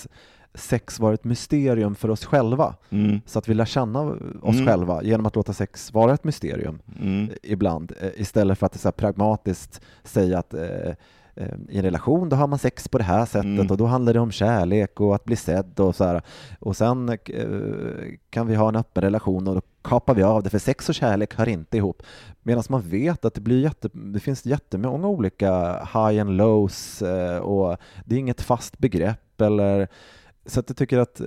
[0.54, 2.74] sex vara ett mysterium för oss själva.
[2.90, 3.20] Mm.
[3.26, 4.00] Så att vi lär känna
[4.42, 4.66] oss Mm.
[4.66, 7.28] själva genom att låta sex vara ett mysterium Mm.
[7.42, 10.92] ibland istället för att så pragmatiskt säga att eh,
[11.68, 13.66] i en relation då har man sex på det här sättet Mm.
[13.70, 16.22] och då handlar det om kärlek och att bli sedd och så här.
[16.60, 17.16] Och sen eh,
[18.30, 21.34] kan vi ha en öppen relation och kapar vi av det för sex och kärlek
[21.34, 22.02] hör inte ihop.
[22.42, 27.38] Medan man vet att det, blir jätte, det finns jättemånga olika high and lows eh,
[27.38, 29.88] och det är inget fast begrepp eller
[30.46, 31.26] så att jag tycker att, eh,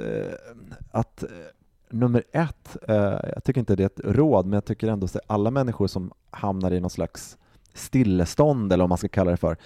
[0.91, 1.29] att eh,
[1.89, 2.77] nummer ett,
[3.35, 6.11] jag tycker inte det är ett råd, men jag tycker ändå att alla människor som
[6.29, 7.37] hamnar i någon slags
[7.73, 9.57] stillestånd eller vad man ska kalla det för,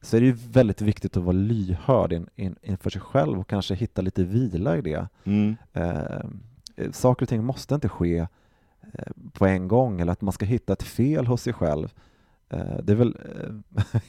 [0.00, 3.48] så är det ju väldigt viktigt att vara lyhörd in, in, inför sig själv och
[3.48, 5.08] kanske hitta lite vila i det.
[5.24, 5.56] Mm.
[6.78, 8.18] Eh, saker och ting måste inte ske
[8.92, 11.94] eh, på en gång eller att man ska hitta ett fel hos sig själv.
[12.50, 13.16] Eh, det är väl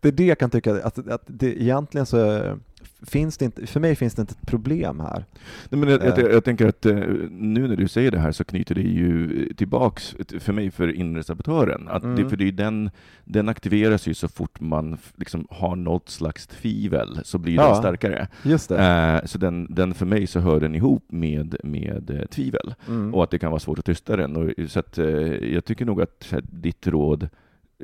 [0.00, 2.42] det är det jag kan tycka att, att det, egentligen så
[3.02, 5.24] finns det inte, för mig finns det inte ett problem här.
[5.68, 6.24] Nej, men jag, jag, Eh.
[6.26, 6.94] jag tänker att eh,
[7.30, 11.22] nu när du säger det här så knyter det ju tillbaks för mig för inre
[11.22, 11.88] sabotören.
[11.88, 12.30] Att det, Mm.
[12.30, 12.90] för det är den,
[13.24, 17.66] den aktiveras ju så fort man liksom har något slags tvivel, så blir Ja.
[17.68, 18.28] den starkare.
[18.42, 18.78] Just det.
[19.22, 23.14] Eh, så den, den för mig så hör den ihop med, med tvivel, Mm.
[23.14, 24.36] och att det kan vara svårt att tysta den.
[24.36, 24.98] Och, så att,
[25.42, 27.28] jag tycker nog att ditt råd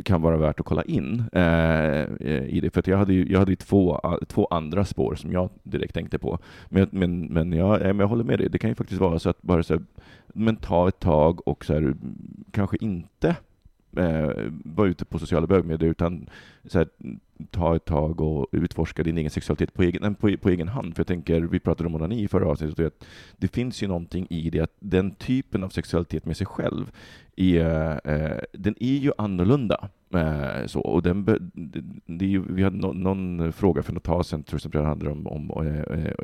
[0.04, 3.32] kan vara värt att kolla in eh, eh, i det, för att jag hade ju,
[3.32, 6.38] jag hade ju två, två andra spår som jag direkt tänkte på.
[6.68, 9.00] Men, jag- men, men, jag, eh, men jag håller med dig, det kan ju faktiskt
[9.00, 9.82] vara så att bara så här,
[10.26, 11.94] men ta ett tag och så här,
[12.50, 13.36] kanske inte
[13.98, 14.30] eh,
[14.64, 16.26] vara ute på sociala bögmedier, utan
[16.64, 16.88] så här,
[17.50, 20.94] ta ett tag och utforska din egen sexualitet på egen, på, på egen hand.
[20.94, 23.86] För jag tänker, vi pratade om onani i förra avsnittet, och att det finns ju
[23.86, 26.90] någonting i det, att den typen av sexualitet med sig själv,
[27.36, 29.88] är, eh, den är ju annorlunda.
[30.14, 33.92] Eh, så, och den, be- det, det är ju, vi hade no, någon fråga för
[33.92, 36.14] något tag sedan, tror jag, som handlade om, om eh, eh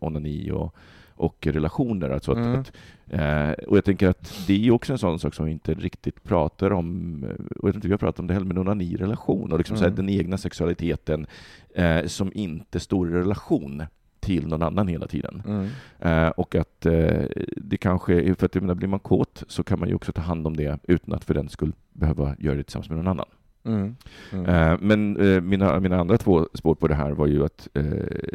[0.00, 0.76] onani och,
[1.14, 2.10] och relationer.
[2.10, 2.60] Alltså att, Mm.
[2.60, 2.72] att,
[3.08, 6.24] eh, och jag tänker att det är också en sån sak som vi inte riktigt
[6.24, 9.52] pratar om, eh, och jag tror inte vi har pratat om det heller, men onani-relation
[9.52, 9.96] och liksom så Mm.
[9.96, 11.26] den egna sexualiteten
[11.74, 13.82] eh, som inte står i relation
[14.20, 15.42] till någon annan hela tiden.
[15.46, 15.68] Mm.
[15.98, 17.24] Eh, och att eh,
[17.56, 20.46] det kanske, för att menar, blir man kåt så kan man ju också ta hand
[20.46, 23.26] om det utan att för den skull behöva göra det tillsammans med någon annan.
[23.64, 23.96] Mm.
[24.32, 24.78] Mm.
[24.80, 25.12] Men
[25.48, 27.68] mina, mina andra två spår på det här var ju att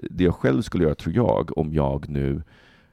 [0.09, 2.41] det jag själv skulle göra, tror jag, om jag nu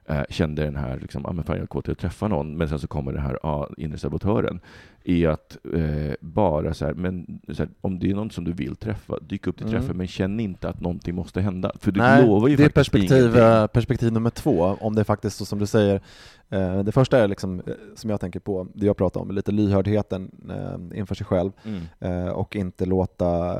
[0.07, 2.69] eh, kände den här, liksom, ah, men fan jag är kåt, att träffa någon, men
[2.69, 4.59] sen så kommer den här ah, inre sabotören,
[5.05, 8.53] är att eh, bara så här, men så här, om det är någon som du
[8.53, 9.79] vill träffa, dyk upp till Mm.
[9.79, 11.71] träffen, men känn inte att någonting måste hända.
[11.79, 13.41] För du Nej, lovar ju det är faktiskt perspektiv, ingenting.
[13.43, 16.01] eh, perspektiv nummer två, om det är faktiskt så som du säger.
[16.49, 19.51] Eh, Det första är liksom, eh, som jag tänker på, det jag pratar om, lite
[19.51, 21.81] lyhördheten eh, inför sig själv Mm.
[21.99, 23.57] eh, och inte låta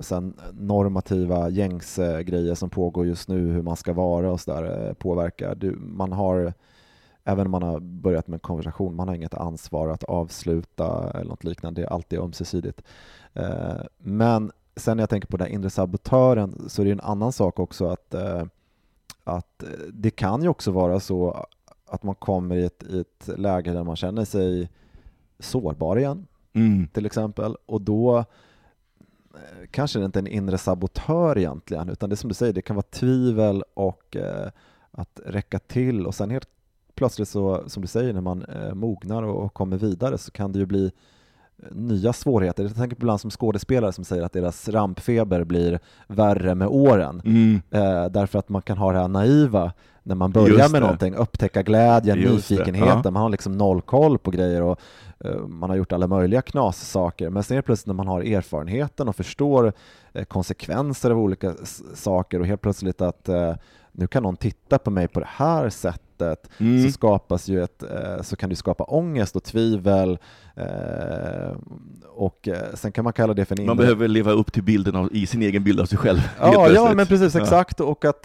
[0.00, 5.54] sen normativa gängsgrejer som pågår just nu, hur man ska vara och sådär påverka.
[5.54, 6.52] Du, man har,
[7.24, 11.28] även om man har börjat med en konversation, man har inget ansvar att avsluta eller
[11.30, 12.82] något liknande, det är alltid ömsesidigt.
[13.32, 17.32] Eh, Men sen när jag tänker på den inre sabotören så är det en annan
[17.32, 18.44] sak också att, eh,
[19.24, 21.46] att eh, det kan ju också vara så
[21.86, 24.70] att man kommer i ett, i ett läge där man känner sig
[25.38, 26.88] sårbar igen Mm.
[26.88, 28.24] till exempel och då
[29.70, 32.62] kanske det inte är en inre sabotör egentligen utan det är som du säger, det
[32.62, 34.16] kan vara tvivel och
[34.90, 36.48] att räcka till och sen helt
[36.94, 40.52] plötsligt så, som du säger, när man eh, mognar och, och kommer vidare så kan
[40.52, 40.84] det ju bli
[41.62, 42.62] eh, nya svårigheter.
[42.62, 47.22] Jag tänker på ibland som skådespelare som säger att deras rampfeber blir värre med åren
[47.24, 47.60] Mm.
[47.70, 49.72] eh, därför att man kan ha det här naiva
[50.04, 50.86] när man börjar Just med det.
[50.86, 53.10] någonting, upptäcka glädjen, Just nyfikenheten, ja.
[53.10, 54.80] man har liksom noll koll på grejer och
[55.24, 59.08] eh, man har gjort alla möjliga knassaker, men sen det plötsligt när man har erfarenheten
[59.08, 59.72] och förstår
[60.12, 61.54] eh, konsekvenser av olika
[61.94, 63.54] saker och helt plötsligt att eh,
[63.92, 66.02] nu kan någon titta på mig på det här sättet
[66.58, 66.84] Mm.
[66.86, 70.18] så skapas ju ett, eh, så kan det skapa ångest och tvivel
[70.56, 71.56] eh,
[72.14, 74.62] och eh, sen kan man kalla det för en Man inre- behöver leva upp till
[74.62, 76.18] bilden av, i sin egen bild av sig själv.
[76.40, 77.40] Ja, ja men precis, Ja.
[77.40, 77.80] exakt.
[77.80, 78.22] Och att,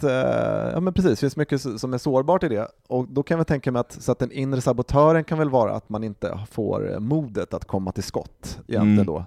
[0.72, 2.68] ja men precis, det finns mycket som är sårbart i det.
[2.88, 5.72] Och då kan jag tänka mig att, så att den inre sabotören kan väl vara
[5.74, 9.06] att man inte får modet att komma till skott egentligen Mm.
[9.06, 9.24] då.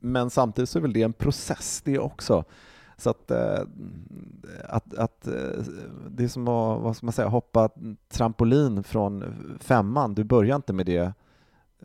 [0.00, 2.44] Men samtidigt så är väl det en process det också.
[2.96, 3.60] Så att, eh,
[4.64, 5.62] att, att eh,
[6.08, 7.68] det är som att vad ska man säga, hoppa
[8.08, 9.24] trampolin från
[9.60, 11.12] femman, du börjar inte med det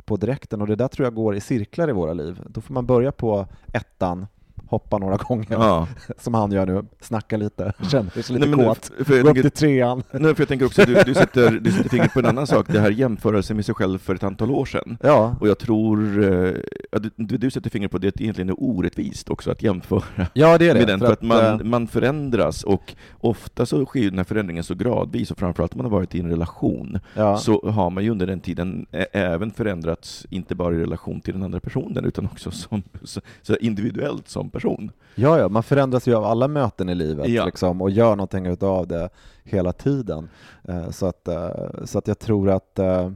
[0.05, 0.62] på direkten.
[0.62, 2.41] Och det där tror jag går i cirklar i våra liv.
[2.47, 4.28] Då får man börja på ettan,
[4.68, 5.88] hoppa några gånger Ja.
[6.18, 9.30] som han gör nu, snacka lite, känner sig lite Nej, kåt, för- för jag gå
[9.30, 10.03] upp tänker- till trean.
[10.12, 12.47] Nej, för jag tänker också att du, du, sätter, du sätter fingret på en annan
[12.47, 14.97] sak, det här jämförelsen med sig själv för ett antal år sedan.
[15.03, 16.53] Ja, Och jag tror, eh,
[16.91, 20.03] ja, du, du sätter fingret på det, att det egentligen är orättvist också att jämföra
[20.34, 20.80] ja det är det.
[20.80, 24.64] med den, för att man, eh, man förändras och ofta så sker den här förändringen
[24.64, 28.03] så gradvis, och framförallt om man har varit i en relation, ja, så har man
[28.03, 32.26] ju under den tiden även förändrats, inte bara i relation till den andra personen, utan
[32.26, 34.91] också som, så, så individuellt som person.
[35.16, 37.45] ja, ja, man förändras ju av alla möten i livet Ja.
[37.45, 39.10] liksom, och gör någonting utav det
[39.43, 40.30] hela tiden.
[40.64, 41.50] Eh, Så att, eh,
[41.84, 43.12] så att jag tror att eh,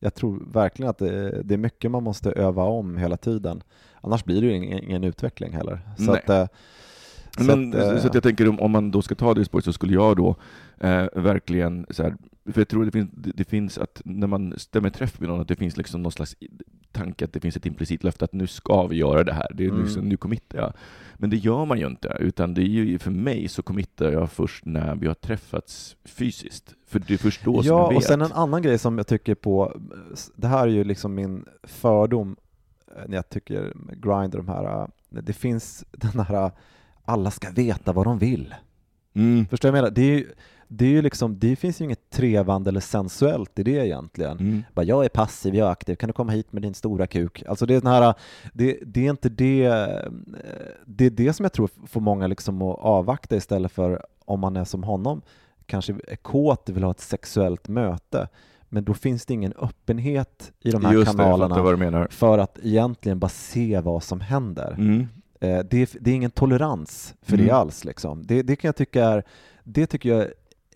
[0.00, 3.62] jag tror verkligen att det, är mycket man måste öva om hela tiden.
[4.00, 5.80] Annars blir det ju ingen, utveckling heller.
[5.98, 6.22] Så Nej.
[6.26, 6.50] att,
[7.38, 9.64] så Men, att, så att jag tänker om, om man då ska ta det spåret
[9.64, 10.36] så skulle jag då
[10.80, 12.16] eh, verkligen så här,
[12.52, 15.48] för jag tror det finns, det finns att när man stämmer träff med någon, att
[15.48, 16.36] det finns liksom någon slags
[16.96, 19.64] tanke att det finns ett implicit löfte att nu ska vi göra det här, det
[19.64, 19.82] är Mm.
[19.82, 20.72] liksom, nu committar jag.
[21.14, 24.30] Men det gör man ju inte, utan det är ju för mig så committar jag
[24.30, 26.74] först när vi har träffats fysiskt.
[26.86, 27.96] För det är först då som jag Ja, vet.
[27.96, 29.80] och sen en annan grej som jag tycker på,
[30.36, 32.36] det här är ju liksom min fördom
[32.96, 36.50] eh, när jag tycker Grindr, de här, eh, det finns den här
[37.04, 38.54] alla ska veta vad de vill.
[39.14, 39.46] Mm.
[39.46, 39.94] Förstår du vad jag menar?
[39.94, 40.32] Det, är, ju-
[40.68, 44.38] det, är ju liksom, det finns ju inget trevande eller sensuellt i det egentligen.
[44.38, 44.62] Mm.
[44.74, 47.42] Bara, jag är passiv, jag är aktiv, kan du komma hit med din stora kuk?
[47.48, 48.14] Alltså det är, den här,
[48.52, 49.68] det, det är inte det,
[50.86, 54.56] det är det som jag tror får många liksom att avvakta istället för om man
[54.56, 55.22] är som honom,
[55.66, 58.28] kanske är kåt, vill ha ett sexuellt möte,
[58.68, 62.08] men då finns det ingen öppenhet i de här Just det, kanalerna menar.
[62.10, 64.74] för att egentligen bara se vad som händer.
[64.78, 65.08] Mm.
[65.40, 67.46] Eh, det, är, det är ingen tolerans för Mm.
[67.46, 67.84] det alls.
[67.84, 68.26] Liksom.
[68.26, 69.22] Det, det kan jag tycka är,
[69.64, 70.26] det tycker jag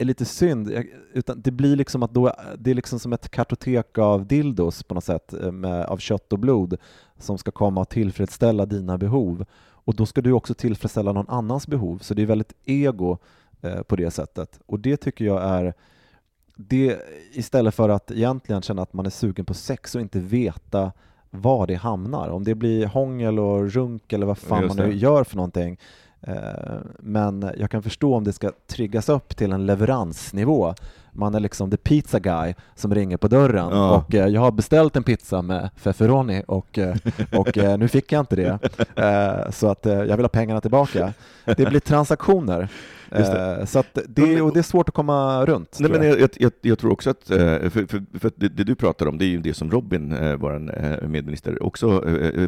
[0.00, 0.70] är lite synd.
[0.70, 4.82] Jag, utan det blir liksom att då, det är liksom som ett kartotek av dildos
[4.82, 6.76] på något sätt, eh, med, av kött och blod
[7.18, 9.44] som ska komma och tillfredsställa dina behov.
[9.60, 13.18] Och då ska du också tillfredsställa någon annans behov, så det är väldigt ego
[13.60, 14.60] eh, på det sättet.
[14.66, 15.74] Och det tycker jag är
[16.56, 16.98] det,
[17.32, 20.92] istället för att egentligen känna att man är sugen på sex och inte veta
[21.30, 22.28] var det hamnar.
[22.28, 25.78] Om det blir hångel och runk eller vad fan man nu gör för någonting.
[26.22, 26.34] Eh,
[26.98, 30.74] Men jag kan förstå om det ska triggas upp till en leveransnivå.
[31.12, 33.90] Man är liksom the pizza guy som ringer på dörren Ja.
[33.96, 36.96] och eh, jag har beställt en pizza med pepperoni och, eh,
[37.32, 38.58] och nu fick jag inte det.
[39.52, 41.12] Så att jag vill ha pengarna tillbaka.
[41.44, 42.68] Det blir transaktioner.
[43.10, 45.76] Eh, Så det, och det är svårt att komma runt.
[45.80, 46.20] Nej, men jag.
[46.20, 49.18] jag, jag, jag, tror också att, eh, för, för, för det, det du pratar om,
[49.18, 52.00] det är ju det som Robin, eh, vår eh, medminister, också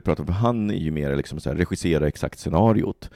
[0.05, 3.11] pratar om, för han är ju mer liksom så här, regissera exakt scenariot.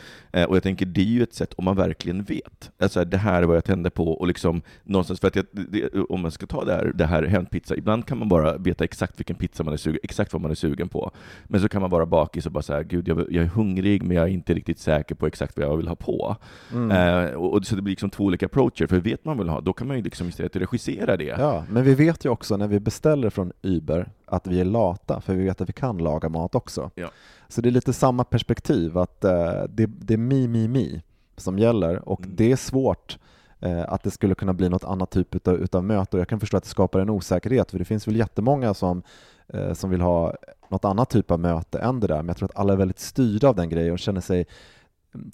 [0.48, 2.70] Och jag tänker, det är ju ett sätt om man verkligen vet.
[2.78, 6.20] Alltså, det här är vad jag tänder på, och liksom någonstans, för att det, om
[6.20, 9.36] man ska ta det här, det här hämtpizza, ibland kan man bara veta exakt vilken
[9.36, 11.10] pizza man är sugen, exakt vad man är sugen på.
[11.44, 14.16] Men så kan man vara bakis och bara säga, gud, jag, jag är hungrig, men
[14.16, 16.36] jag är inte riktigt säker på exakt vad jag vill ha på.
[16.72, 19.60] Eh, och, och så det blir liksom två olika approacher, för vet man vill ha,
[19.60, 21.24] då kan man ju liksom istället regissera det.
[21.24, 25.20] Ja, men vi vet ju också när vi beställer från Uber att vi är lata,
[25.20, 26.90] för vi vet att vi kan laga mat också.
[26.94, 27.10] Ja.
[27.48, 31.02] Så det är lite samma perspektiv, att eh, det, det är mi, mi, mi
[31.36, 32.36] som gäller och Mm.
[32.36, 33.18] det är svårt
[33.60, 36.40] eh, att det skulle kunna bli något annat typ utav, utav möte och jag kan
[36.40, 39.02] förstå att det skapar en osäkerhet, för det finns väl jättemånga som,
[39.48, 40.34] eh, som vill ha
[40.68, 42.98] något annat typ av möte än det där, men jag tror att alla är väldigt
[42.98, 44.46] styrda av den grejen och känner sig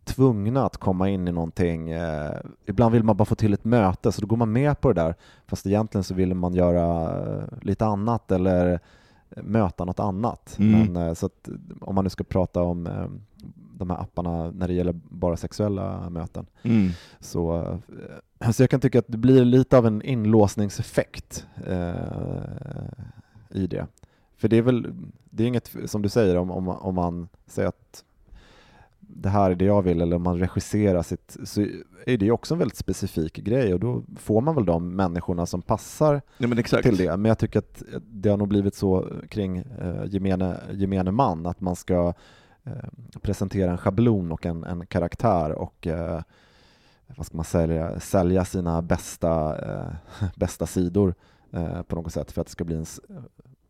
[0.05, 1.91] tvungna att komma in i någonting.
[1.91, 2.33] Eh,
[2.67, 5.01] ibland vill man bara få till ett möte, så då går man med på det
[5.03, 5.15] där,
[5.47, 8.81] fast egentligen så vill man göra eh, lite annat eller
[9.37, 10.57] möta något annat.
[10.59, 10.93] Mm.
[10.93, 11.49] Men, eh, så att,
[11.81, 13.07] om man nu ska prata om eh,
[13.79, 16.91] de här apparna när det gäller bara sexuella möten, Mm.
[17.21, 17.57] så,
[18.41, 21.95] eh, så jag kan tycka att det blir lite av en inlåsningseffekt eh,
[23.51, 23.87] i det.
[24.37, 24.95] För det är väl,
[25.31, 28.05] det är inget, som du säger, om, om, om man säger att
[29.17, 31.61] det här är det jag vill, eller om man regisserar sitt, så
[32.07, 35.47] är det ju också en väldigt specifik grej och då får man väl de människorna
[35.47, 36.23] som passar
[36.59, 36.83] exakt.
[36.83, 37.17] till det.
[37.17, 41.61] Men jag tycker att det har nog blivit så kring eh, gemene, gemene man, att
[41.61, 42.15] man ska
[42.65, 42.73] eh,
[43.21, 46.21] presentera en schablon och en, en karaktär och eh,
[47.17, 51.15] vad ska man säga, sälja sina bästa, eh, bästa sidor
[51.53, 52.87] eh, på något sätt för att det ska bli en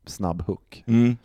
[0.06, 0.84] snabb hook.
[0.86, 1.16] Mm.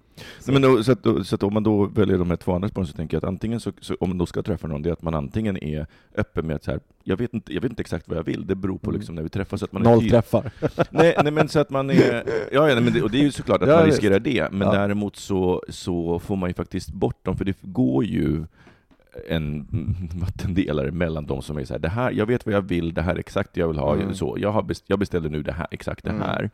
[0.47, 2.70] Nej, men då, så, att, så att om man då väljer de här två andra
[2.70, 4.89] spåren så tänker jag att antingen så, så, om man då ska träffa någon, det
[4.89, 7.70] är att man antingen är öppen med att så här, jag vet inte, jag vet
[7.72, 8.99] inte exakt vad jag vill, det beror på Mm.
[8.99, 9.59] liksom när vi träffas.
[9.59, 10.11] så Att man är Noll tydlig.
[10.11, 10.51] träffar.
[10.91, 12.24] Nej, nej, men så att man är...
[12.26, 13.97] Ja, ja nej, men det, och det är ju såklart att Ja, man visst.
[13.97, 14.74] riskerar det, men Ja.
[14.74, 18.43] däremot så, så får man ju faktiskt bort dem, för det går ju
[19.30, 19.68] en
[20.22, 23.01] vattendelare mellan de som är så här, det här, jag vet vad jag vill, det
[23.01, 24.13] här är exakt det jag vill ha, Mm.
[24.13, 26.49] så, jag, har best, jag beställer nu det här, exakt det Mm.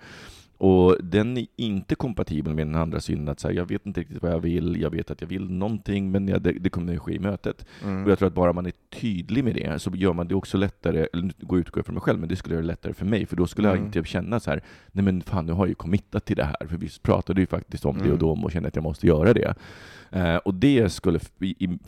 [0.64, 4.22] Och den är inte kompatibel med den andra synen, att säga jag vet inte riktigt
[4.22, 7.00] vad jag vill, jag vet att jag vill någonting, men ja, det, det kommer att
[7.02, 7.66] ske i mötet.
[7.84, 8.04] Mm.
[8.06, 10.58] Och jag tror att bara man är tydlig med det, så gör man det också
[10.58, 12.94] lättare, eller nu går jag utgår från mig själv, men det skulle göra det lättare
[12.94, 13.86] för mig, för då skulle jag Mm.
[13.88, 14.62] inte känna så här,
[14.92, 17.48] nej men fan, nu har jag ju committat till det här, för vi pratade ju
[17.48, 18.14] faktiskt om det Mm.
[18.14, 19.54] och då och kände att jag måste göra det.
[20.12, 21.20] Eh, och det skulle,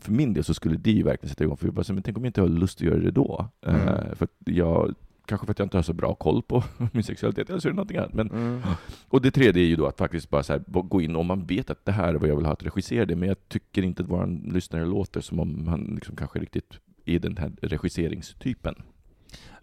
[0.01, 2.17] för min del så skulle det ju verkligen sätta igång, för jag bara, men tänk
[2.17, 3.47] om jag inte har lust att göra det då?
[3.65, 4.15] Eh, Mm.
[4.15, 4.93] för jag,
[5.25, 7.71] kanske för att jag inte har så bra koll på min sexualitet, eller så är
[7.71, 8.13] det någonting annat.
[8.13, 8.61] Men, Mm.
[9.07, 11.69] och det tredje är ju då att faktiskt bara här, gå in, om man vet
[11.69, 14.03] att det här är vad jag vill ha, att regissera det, men jag tycker inte
[14.03, 16.73] att vår lyssnare låter som om han liksom kanske riktigt
[17.05, 18.75] är den här regisseringstypen.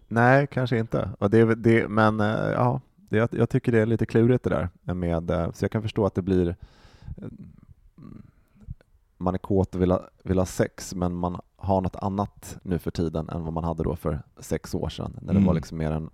[0.07, 1.09] Nej, kanske inte.
[1.19, 4.49] Och det, det, men eh, ja, det, jag, jag tycker det är lite klurigt det
[4.49, 4.93] där.
[4.93, 7.27] Med, eh, så jag kan förstå att det blir eh,
[9.17, 12.79] man är kåt och vill ha, vill ha sex, men man har något annat nu
[12.79, 15.45] för tiden än vad man hade då för sex år sedan, när det Mm.
[15.47, 16.09] var liksom mer en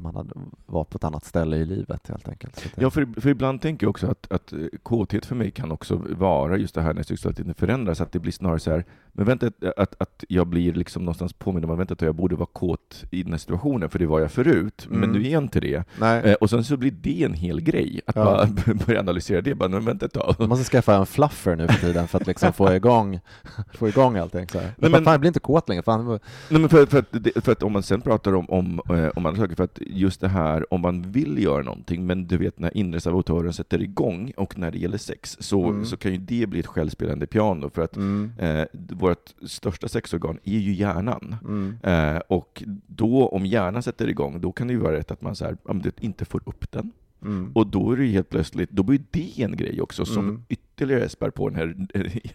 [0.00, 0.30] man hade,
[0.66, 2.72] var på ett annat ställe i livet helt enkelt.
[2.76, 6.02] Ja, för, för ibland tänker jag också att, att eh, kåthet för mig kan också
[6.10, 9.50] vara just det här när sexualiteten förändras, att det blir snarare så här, men vänta,
[9.76, 13.22] att, att jag blir liksom någonstans påmind om att vänta, jag borde vara kåt i
[13.22, 15.12] den här situationen, för det var jag förut, men Mm.
[15.22, 15.84] nu är jag inte det.
[16.00, 16.22] Nej.
[16.24, 18.24] Eh, och sen så blir det en hel grej, att Ja.
[18.24, 20.34] bara börja analysera det, bara, men vänta ett tag.
[20.38, 23.20] Man måste skaffa en fluffer nu för tiden för att liksom få igång,
[23.74, 24.48] få igång allting.
[24.48, 24.70] Så här.
[24.76, 25.82] men- Men, fan, jag blir inte kåt längre.
[25.82, 26.06] Fan.
[26.48, 29.26] Nej, men för, för, att, för att om man sen pratar om, om, eh, om
[29.26, 32.58] andra saker, för att just det här om man vill göra någonting, men du vet
[32.58, 35.84] när inre sabotören sätter igång, och när det gäller sex, så, Mm.
[35.84, 38.32] så kan ju det bli ett självspelande piano, för att Mm.
[38.38, 41.36] eh, vårt största sexorgan är ju hjärnan.
[41.44, 41.76] Mm.
[41.82, 45.36] Eh, och då, om hjärnan sätter igång, då kan det ju vara rätt att man
[45.36, 45.56] så här,
[46.00, 46.92] inte får upp den.
[47.22, 47.52] Mm.
[47.54, 50.42] Och då är det helt plötsligt, då blir det en grej också som Mm.
[50.48, 51.74] ytterligare spär på den här,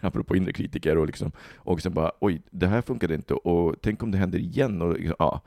[0.00, 4.02] apropå inre kritiker, och, liksom, och sen bara oj, det här funkade inte, och tänk
[4.02, 4.82] om det händer igen.
[4.82, 5.40] Och, ja.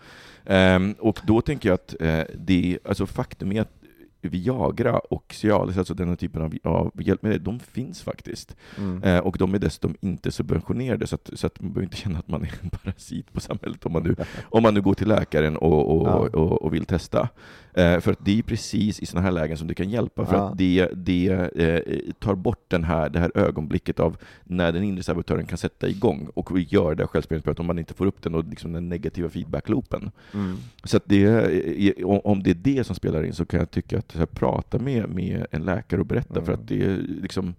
[0.45, 3.73] Ehm, och då tänker jag att eh, det, alltså faktum är att
[4.21, 8.55] Viagra och Cialis, alltså den här typen av, av hjälpmedel, de finns faktiskt.
[8.77, 9.03] Mm.
[9.03, 12.19] Eh, och de är dessutom inte subventionerade, så att, så att man behöver inte känna
[12.19, 15.07] att man är en parasit på samhället om man nu, om man nu går till
[15.07, 16.39] läkaren och, och, Ja.
[16.39, 17.29] och, och vill testa.
[17.77, 20.35] Eh, för att det är precis i sådana här lägen som det kan hjälpa, för
[20.35, 20.49] Ja.
[20.49, 25.03] att det, det eh, tar bort den här, det här ögonblicket av när den inre
[25.03, 28.35] sabotören kan sätta igång och göra det här självspelningsspelet om man inte får upp den
[28.35, 30.11] och liksom den negativa feedbackloopen.
[30.33, 30.57] Mm.
[30.83, 34.15] Så det, är- om- det är det som spelar in så kan jag tycka att
[34.15, 36.59] här, prata med, med en läkare och berätta, för Mm.
[36.59, 37.53] att det är liksom för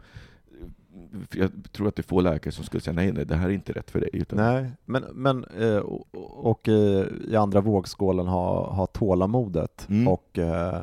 [1.35, 3.53] jag tror att det är få läkare som skulle säga nej, nej, det här är
[3.53, 4.11] inte rätt för dig.
[4.13, 6.07] Utan, Nej, men, men eh, och,
[6.51, 10.09] och eh, i andra vågskålen ha, ha tålamodet Mm.
[10.09, 10.83] och eh,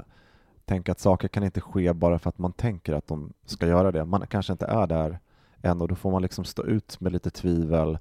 [0.65, 3.91] tänka att saker kan inte ske bara för att man tänker att de ska göra
[3.91, 4.05] det.
[4.05, 5.19] Man kanske inte är där
[5.61, 7.97] än och då får man liksom stå ut med lite tvivel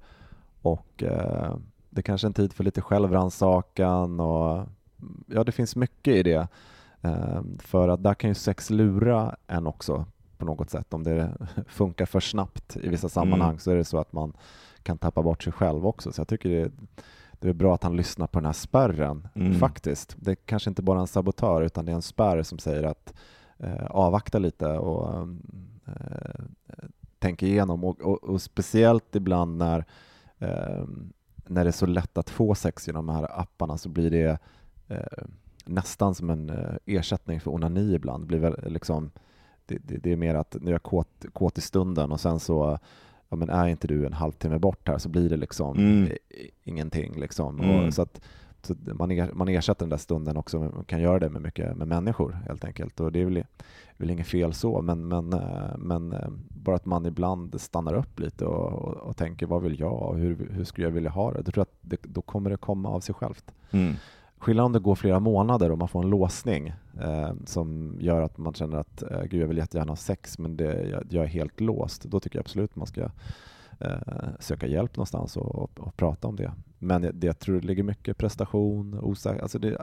[0.62, 1.56] och eh,
[1.90, 4.66] det kanske är en tid för lite självrannsakan och
[5.26, 6.48] ja, det finns mycket i det.
[7.58, 10.06] För att där kan ju sex lura en också
[10.46, 10.94] på något sätt.
[10.94, 11.32] Om det
[11.68, 13.58] funkar för snabbt i vissa sammanhang Mm.
[13.58, 14.32] så är det så att man
[14.82, 16.12] kan tappa bort sig själv också.
[16.12, 16.70] Så jag tycker det är,
[17.32, 19.54] det är bra att han lyssnar på den här spärren Mm.
[19.54, 20.16] faktiskt.
[20.18, 23.14] Det är kanske inte bara en sabotör utan det är en spärr som säger att
[23.58, 25.28] eh, avvakta lite och
[25.86, 26.44] eh,
[27.18, 29.84] tänka igenom och, och, och speciellt ibland när,
[30.38, 30.84] eh,
[31.46, 34.38] när det är så lätt att få sex genom de här apparna så blir det
[34.88, 35.24] eh,
[35.66, 38.22] nästan som en eh, ersättning för onani ibland.
[38.22, 39.10] Det, blir väl, liksom,
[39.66, 42.40] det, det, det är mer att nu är jag kåt, kåt i stunden och sen
[42.40, 42.78] så
[43.28, 46.08] ja, men är inte du en halvtimme bort här så blir det liksom Mm.
[46.64, 47.20] ingenting.
[47.20, 47.60] Liksom.
[47.60, 47.92] Mm.
[47.92, 48.20] Så att,
[48.62, 51.76] så man, er, man ersätter den där stunden också, man kan göra det med mycket
[51.76, 53.00] med människor helt enkelt.
[53.00, 53.44] Och det är väl,
[53.96, 58.20] väl inget fel så, men, men, eh, men eh, bara att man ibland stannar upp
[58.20, 61.32] lite och, och, och tänker vad vill jag och hur, hur skulle jag vilja ha
[61.32, 61.42] det?
[61.42, 63.44] Då tror jag att det, då kommer det komma av sig självt.
[63.70, 63.94] Mm.
[64.38, 68.38] Skillnaden om det går flera månader och man får en låsning eh, som gör att
[68.38, 71.28] man känner att eh, gud, jag vill jättegärna ha sex men det, jag, jag är
[71.28, 72.02] helt låst.
[72.04, 73.10] Då tycker jag absolut man ska
[73.80, 73.98] eh,
[74.38, 76.52] söka hjälp någonstans och, och, och prata om det.
[76.78, 79.78] Men jag, det, jag tror det ligger mycket prestation, osäkerhet, alltså det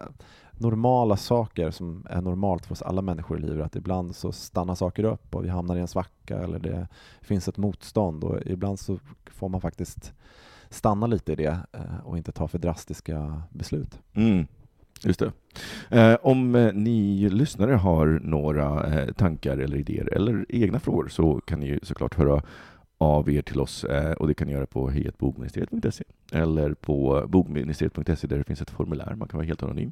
[0.52, 3.66] normala saker som är normalt för oss alla människor i livet.
[3.66, 6.88] Att ibland så stannar saker upp och vi hamnar i en svacka eller det
[7.22, 9.00] finns ett motstånd och ibland så
[9.32, 10.14] får man faktiskt
[10.74, 14.00] stanna lite i det eh, och inte ta för drastiska beslut.
[14.14, 14.48] Mm.
[15.04, 15.32] Just det.
[15.90, 21.42] Eh, om eh, ni lyssnare har några eh, tankar eller idéer eller egna frågor så
[21.46, 22.42] kan ni ju såklart höra
[22.98, 28.28] av er till oss eh, och det kan ni göra på hejatbogministeriet.se eller på bogministeriet.se
[28.28, 29.92] där det finns ett formulär, man kan vara helt anonym.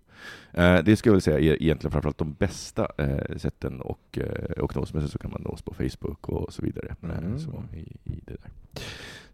[0.54, 4.64] Eh, det ska jag väl säga är egentligen framförallt de bästa eh, sätten och, eh,
[4.64, 6.96] och nås, men sen så kan man nås på Facebook och så vidare.
[7.04, 7.40] Mm.
[7.40, 8.52] så i, i det där.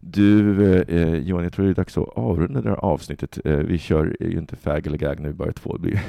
[0.00, 3.38] Du, eh, Johan, jag tror det är dags att avrunda det här avsnittet.
[3.44, 5.76] Eh, vi kör ju inte fag eller gag när vi bara är två.
[5.76, 6.00] Det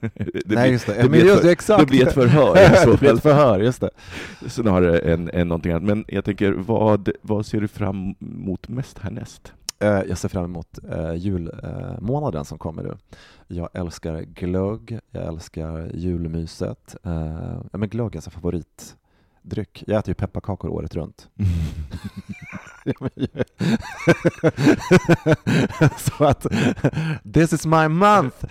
[0.46, 1.02] Nej, just det.
[1.02, 1.80] det blir, just exakt.
[1.80, 3.16] det blir ett förhör i så fall.
[3.16, 3.90] ett förhör, just det.
[4.46, 5.82] Snarare än, än någonting annat.
[5.82, 9.52] Men jag tänker, vad, vad ser du fram emot mest härnäst?
[9.78, 12.96] Eh, jag ser fram emot eh, julmånaden som kommer nu.
[13.46, 16.96] Jag älskar glögg, jag älskar julmyset.
[17.04, 19.84] Eh, ja, men glögg är alltså favoritdryck.
[19.86, 21.28] Jag äter ju pepparkakor året runt.
[25.98, 26.46] Så att
[27.32, 28.44] this is my month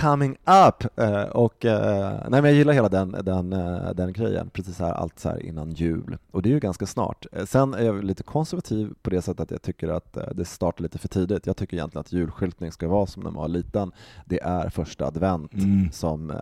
[0.00, 0.98] coming up.
[1.00, 4.92] Eh, och, eh, nej, men jag gillar hela den, den, eh, den grejen, precis här,
[4.92, 6.18] allt så här innan jul.
[6.30, 7.26] Och det är ju ganska snart.
[7.46, 10.98] Sen är jag lite konservativ på det sättet att jag tycker att det startar lite
[10.98, 11.46] för tidigt.
[11.46, 13.92] Jag tycker egentligen att julskyltning ska vara som när man var liten.
[14.24, 15.90] Det är första advent Mm.
[15.92, 16.32] som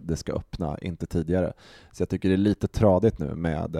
[0.00, 1.52] det ska öppna, inte tidigare.
[1.92, 3.76] Så jag tycker det är lite tradigt nu med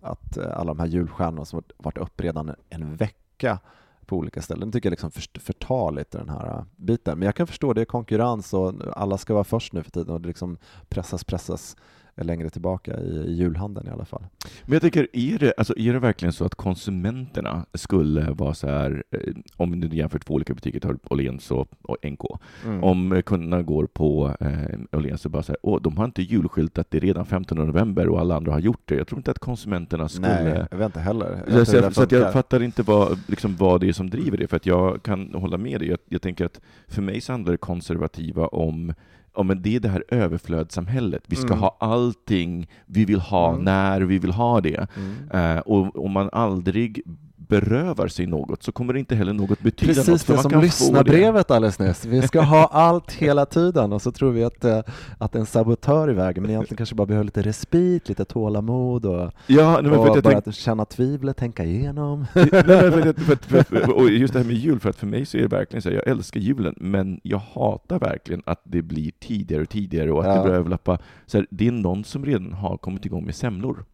[0.00, 3.58] att alla de här julstjärnorna som varit- varit upp redan en vecka
[4.06, 4.70] på olika ställen.
[4.70, 5.10] Det tycker jag liksom
[5.40, 7.18] förtar lite den här äh, biten.
[7.18, 10.14] Men jag kan förstå, det är konkurrens och alla ska vara först nu för tiden
[10.14, 10.58] och det liksom
[10.88, 11.76] pressas, pressas
[12.24, 14.24] längre tillbaka i, i julhandeln i alla fall.
[14.64, 18.66] Men jag tänker, är det, alltså, är det verkligen så att konsumenterna skulle vara så
[18.66, 22.22] här, eh, om du jämför två olika butiker, tar Åhléns och, och NK,
[22.64, 22.84] mm.
[22.84, 26.96] om kunderna går på eh, Åhléns och bara säger åh, de har inte julskyltat, det
[26.96, 28.94] är redan 15 november och alla andra har gjort det.
[28.94, 30.44] Jag tror inte att konsumenterna skulle...
[30.44, 31.44] Nej, jag vet inte heller.
[31.48, 34.38] Jag så, så, så att jag fattar inte vad, liksom, vad det är som driver
[34.38, 35.88] det, för att jag kan hålla med dig.
[35.88, 38.94] Jag, jag tänker att för mig så handlar det konservativa om
[39.36, 41.22] ja, men det är det här överflödssamhället.
[41.26, 41.58] Vi ska mm.
[41.58, 43.64] ha allting vi vill ha mm.
[43.64, 44.86] när vi vill ha det.
[44.96, 45.56] Mm.
[45.56, 47.02] Uh, och om man aldrig
[47.48, 50.26] berövar sig något så kommer det inte heller något betyda Precis något.
[50.26, 52.04] Precis det som lyssnarbrevet alldeles nyss.
[52.04, 54.80] Vi ska ha allt hela tiden och så tror vi att, eh,
[55.18, 59.32] att en sabotör i vägen men egentligen kanske bara behöver lite respit, lite tålamod och,
[59.46, 60.54] ja, nej, och bara tänk...
[60.54, 62.26] känna tvivlet, tänka igenom.
[62.34, 65.36] nej, för, för, för, och just det här med jul, för att för mig så
[65.36, 69.12] är det verkligen så här, jag älskar julen men jag hatar verkligen att det blir
[69.20, 70.34] tidigare och tidigare och att ja.
[70.34, 70.98] det börjar överlappa.
[71.26, 73.84] Så här, det är någon som redan har kommit igång med semlor.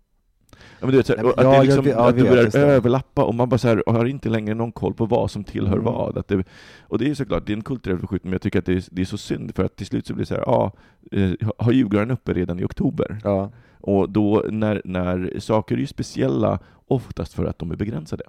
[0.53, 3.35] Ja, men du vet, så här, att, det liksom, vet, att det börjar överlappa och
[3.35, 5.85] man bara så här, har inte längre någon koll på vad som tillhör mm.
[5.85, 6.19] vad.
[6.19, 6.45] Att det,
[6.81, 8.85] och det är såklart, det är en kulturell förskjutning, men jag tycker att det är,
[8.91, 10.73] det är så synd, för att till slut så blir det så här, ja,
[11.13, 13.19] eh, har julgranen uppe redan i oktober?
[13.25, 13.51] Ja.
[13.81, 18.25] Och då, när, när saker är ju speciella, oftast för att de är begränsade.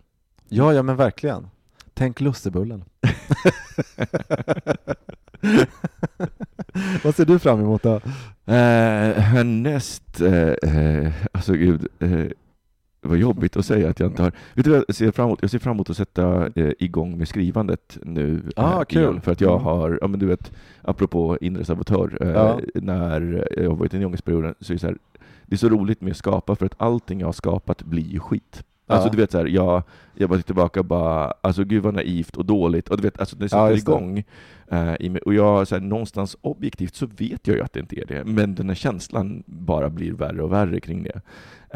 [0.49, 1.47] Ja, ja men verkligen.
[1.93, 2.84] Tänk lussebullen.
[7.03, 7.95] Vad ser du fram emot då?
[8.45, 12.28] Eh, härnäst, eh, eh, alltså gud, eh,
[13.01, 14.32] vad jobbigt att säga att jag inte har...
[14.53, 15.39] Vet du vad jag ser fram emot?
[15.41, 19.01] Jag ser fram emot att sätta eh, igång med skrivandet nu ah, eh, kul.
[19.01, 19.63] igen, för att jag mm.
[19.63, 20.51] har, ja men du vet,
[20.82, 22.59] apropå inre sabotör, eh, ja.
[22.74, 24.97] när jag har varit i ångestperioden, så är det så här,
[25.45, 28.19] det är så roligt med att skapa, för att allting jag har skapat blir ju
[28.19, 28.63] skit.
[28.93, 29.83] Alltså du vet så här, jag,
[30.13, 33.35] jag bara tillbaka och bara, alltså gud vad naivt och dåligt, och du vet, alltså
[33.35, 34.23] det sätter ja, igång.
[34.73, 37.79] Uh, i mig, och jag, så här, någonstans objektivt så vet jag ju att det
[37.79, 41.21] inte är det, men den här känslan bara blir värre och värre kring det.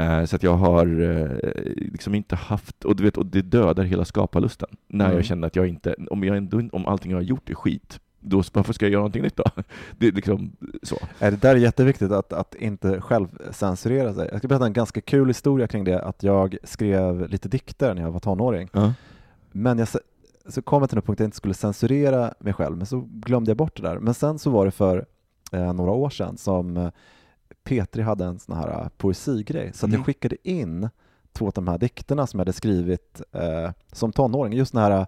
[0.04, 1.38] Uh, så att jag har uh,
[1.76, 5.18] liksom inte haft, och du vet, och det dödar hela skaparlusten, när mm.
[5.18, 8.00] jag känner att jag inte, om, jag ändå, om allting jag har gjort är skit,
[8.20, 9.44] då, varför ska jag göra någonting nytt då?
[9.98, 10.52] Det är liksom
[10.84, 10.98] så.
[11.20, 14.30] Det där är jätteviktigt, att, att inte själv censurera sig.
[14.32, 18.02] Jag ska berätta en ganska kul historia kring det, att jag skrev lite dikter när
[18.02, 18.70] jag var tonåring.
[18.76, 18.92] Uh.
[19.52, 19.88] Men jag
[20.50, 23.08] så kom jag till en punkt där jag inte skulle censurera mig själv, men så
[23.12, 24.00] glömde jag bort det där.
[24.00, 25.06] Men sen så var det för
[25.52, 26.90] eh, några år sedan som eh,
[27.64, 29.98] Petri hade en sån här uh, poesigrej, så mm.
[29.98, 30.90] jag skickade in
[31.34, 35.08] två av de här dikterna som jag hade skrivit eh, som tonåring, just den här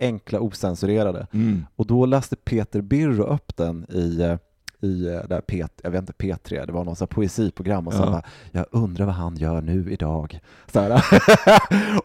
[0.00, 1.26] enkla, osensurerade.
[1.32, 1.66] Mm.
[1.76, 4.36] Och då läste Peter Birro upp den i eh,
[4.80, 8.10] i eh, där P, jag vet inte, P3, det var någon poesiprogram och så ja.
[8.10, 10.40] bara, jag undrar vad han gör nu idag.
[10.72, 10.98] Så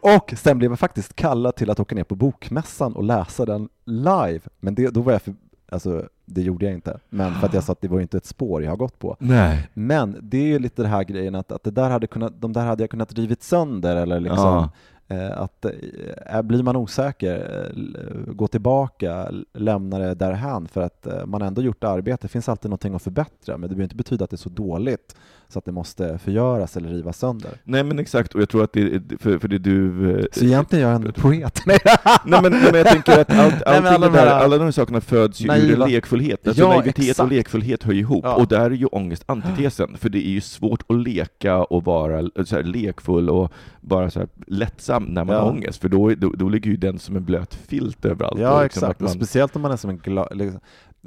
[0.00, 3.68] och sen blev jag faktiskt kallad till att åka ner på Bokmässan och läsa den
[3.84, 5.34] live, men det, då var jag för,
[5.68, 8.26] alltså det gjorde jag inte, men för att jag sa att det var inte ett
[8.26, 9.16] spår jag har gått på.
[9.18, 9.68] Nej.
[9.74, 12.52] Men det är ju lite den här grejen att, att det där hade kunnat, de
[12.52, 14.70] där hade jag kunnat rivit sönder eller liksom ja.
[15.08, 21.42] Eh, att eh, blir man osäker, eh, gå tillbaka, lämna det därhän för att man
[21.42, 22.18] ändå gjort arbete.
[22.22, 24.48] Det finns alltid någonting att förbättra, men det behöver inte betyda att det är så
[24.48, 25.16] dåligt
[25.48, 27.50] så att det måste förgöras eller rivas sönder.
[27.64, 30.28] Nej men exakt, och jag tror att det är för, för det du...
[30.32, 31.62] Så egentligen är jag en poet?
[31.66, 31.78] nej,
[32.24, 35.00] men, nej, men jag tänker att allt, nej, alla, de här, alla de här sakerna
[35.00, 36.48] föds ju ur en lekfullhet.
[36.48, 37.20] Alltså ja, naivitet exakt.
[37.20, 38.34] och lekfullhet hör ihop, ja.
[38.34, 42.22] och där är ju ångest antitesen, för det är ju svårt att leka och vara
[42.44, 45.42] så här lekfull och bara så här lättsam när man ja.
[45.42, 48.40] har ångest, för då, då, då ligger ju den som en blöt filt överallt.
[48.40, 49.06] Ja, liksom exakt, man...
[49.06, 50.60] och speciellt om man är som en glad, liksom,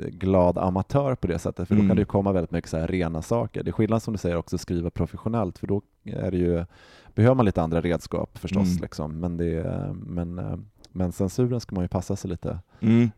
[0.07, 1.89] glad amatör på det sättet, för då mm.
[1.89, 3.63] kan det ju komma väldigt mycket så här rena saker.
[3.63, 6.65] Det är skillnad som du säger också skriva professionellt, för då är det ju,
[7.15, 8.81] behöver man lite andra redskap förstås, mm.
[8.81, 9.19] liksom.
[9.19, 10.41] men, det, men,
[10.91, 13.09] men censuren ska man ju passa sig lite Mm.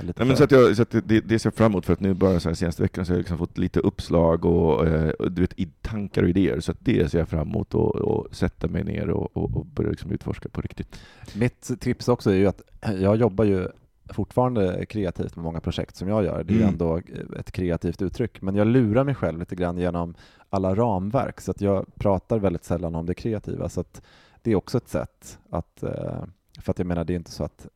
[0.00, 1.92] Lite Nej, men så att jag, så att det, det ser jag fram emot, för
[1.92, 4.80] att nu bara så här senaste veckan så har jag liksom fått lite uppslag och,
[5.18, 8.26] och du vet, tankar och idéer, så att det ser jag fram emot och, och
[8.36, 11.00] sätta mig ner och, och, och börja liksom utforska på riktigt.
[11.34, 12.62] Mitt tips också är ju att
[13.00, 13.68] jag jobbar ju
[14.10, 16.44] fortfarande kreativt med många projekt som jag gör.
[16.44, 16.68] Det är mm.
[16.68, 17.00] ändå
[17.38, 20.14] ett kreativt uttryck, men jag lurar mig själv lite grann genom
[20.50, 23.68] alla ramverk, så att jag pratar väldigt sällan om det kreativa.
[23.68, 24.02] Så att
[24.42, 26.24] det är också ett sätt att, eh,
[26.60, 27.66] för att jag menar, det är inte så att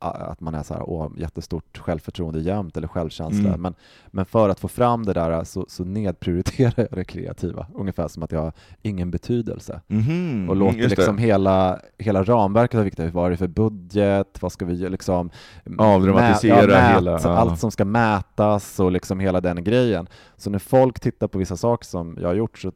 [0.00, 3.48] att man är så här, åh, jättestort självförtroende jämt eller självkänsla.
[3.48, 3.60] Mm.
[3.60, 3.74] Men,
[4.06, 8.22] men för att få fram det där så, så nedprioriterar jag det kreativa, ungefär som
[8.22, 9.80] att jag har ingen betydelse.
[9.88, 10.48] Mm.
[10.48, 13.14] Och låter liksom hela, hela ramverket vara viktigt.
[13.14, 14.38] Vad är det för budget?
[14.42, 15.30] Vad ska vi liksom
[15.78, 17.10] avdramatisera ja, hela?
[17.10, 17.28] Ja.
[17.28, 20.08] Allt som ska mätas och liksom hela den grejen.
[20.36, 22.72] Så när folk tittar på vissa saker som jag har gjort så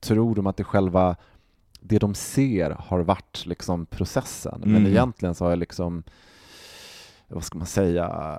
[0.00, 1.16] tror de att det själva
[1.88, 4.62] det de ser har varit liksom processen.
[4.62, 4.72] Mm.
[4.72, 6.02] Men egentligen så har jag liksom,
[7.28, 8.36] vad ska man säga,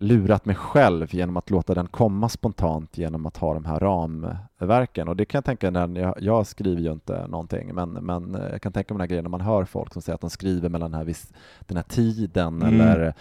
[0.00, 5.08] lurat mig själv genom att låta den komma spontant genom att ha de här ramverken.
[5.08, 8.62] Och det kan jag tänka när jag, jag skriver ju inte någonting, men, men jag
[8.62, 10.68] kan tänka mig den här grejen när man hör folk som säger att de skriver
[10.68, 12.80] mellan den här, viss, den här tiden Mm.
[12.80, 13.14] eller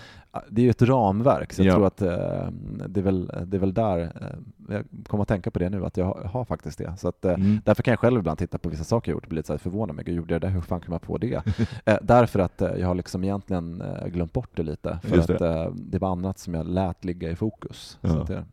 [0.50, 1.74] det är ju ett ramverk, så jag Ja.
[1.76, 2.50] tror att eh,
[2.88, 4.38] det, är väl, det är väl där, eh,
[4.76, 6.98] jag kommer att tänka på det nu, att jag har, har faktiskt det.
[6.98, 7.62] Så att, eh, Mm.
[7.66, 9.58] Därför kan jag själv ibland titta på vissa saker jag gjort och bli lite så
[9.58, 10.48] förvånad, men gud, gjorde jag det?
[10.48, 11.42] Hur fan kom jag på det?
[12.02, 15.72] därför att jag har liksom egentligen glömt bort det lite, för Just att det.
[15.76, 17.98] det var annat som jag lät ligga i fokus.
[18.02, 18.22] Så Ja.
[18.22, 18.44] att det,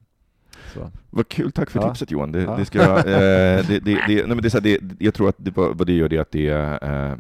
[0.75, 0.91] så.
[1.11, 1.89] Vad kul, tack för Ja.
[1.89, 2.33] tipset Johan.
[2.33, 2.57] Det, Ja.
[2.57, 5.15] det ska jag, eh, det, det, det, nej, men det, är så här, det, jag
[5.15, 6.49] tror att det, vad det gör det är att det,
[6.83, 7.15] eh,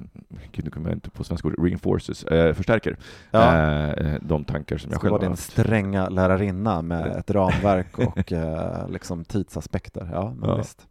[0.52, 2.96] gud nu kommer jag inte på svenska ord, reinforces, eh, förstärker
[3.30, 3.56] Ja.
[3.92, 5.52] eh, de tankar som jag själv var har din haft.
[5.52, 10.08] stränga lärarinna med ett ramverk och eh, liksom tidsaspekter.
[10.12, 10.56] Ja, men Ja.
[10.56, 10.86] visst.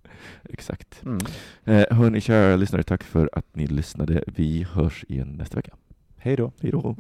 [0.50, 1.02] Exakt.
[1.06, 1.20] Mm.
[1.66, 4.24] Eh, hörni, kära lyssnare, tack för att ni lyssnade.
[4.28, 5.72] Vi hörs igen nästa vecka.
[6.18, 6.52] Hej då.
[6.62, 6.96] Hej då.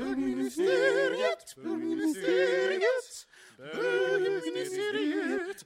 [3.57, 5.65] Bögministeriet,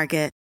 [0.01, 0.40] Target.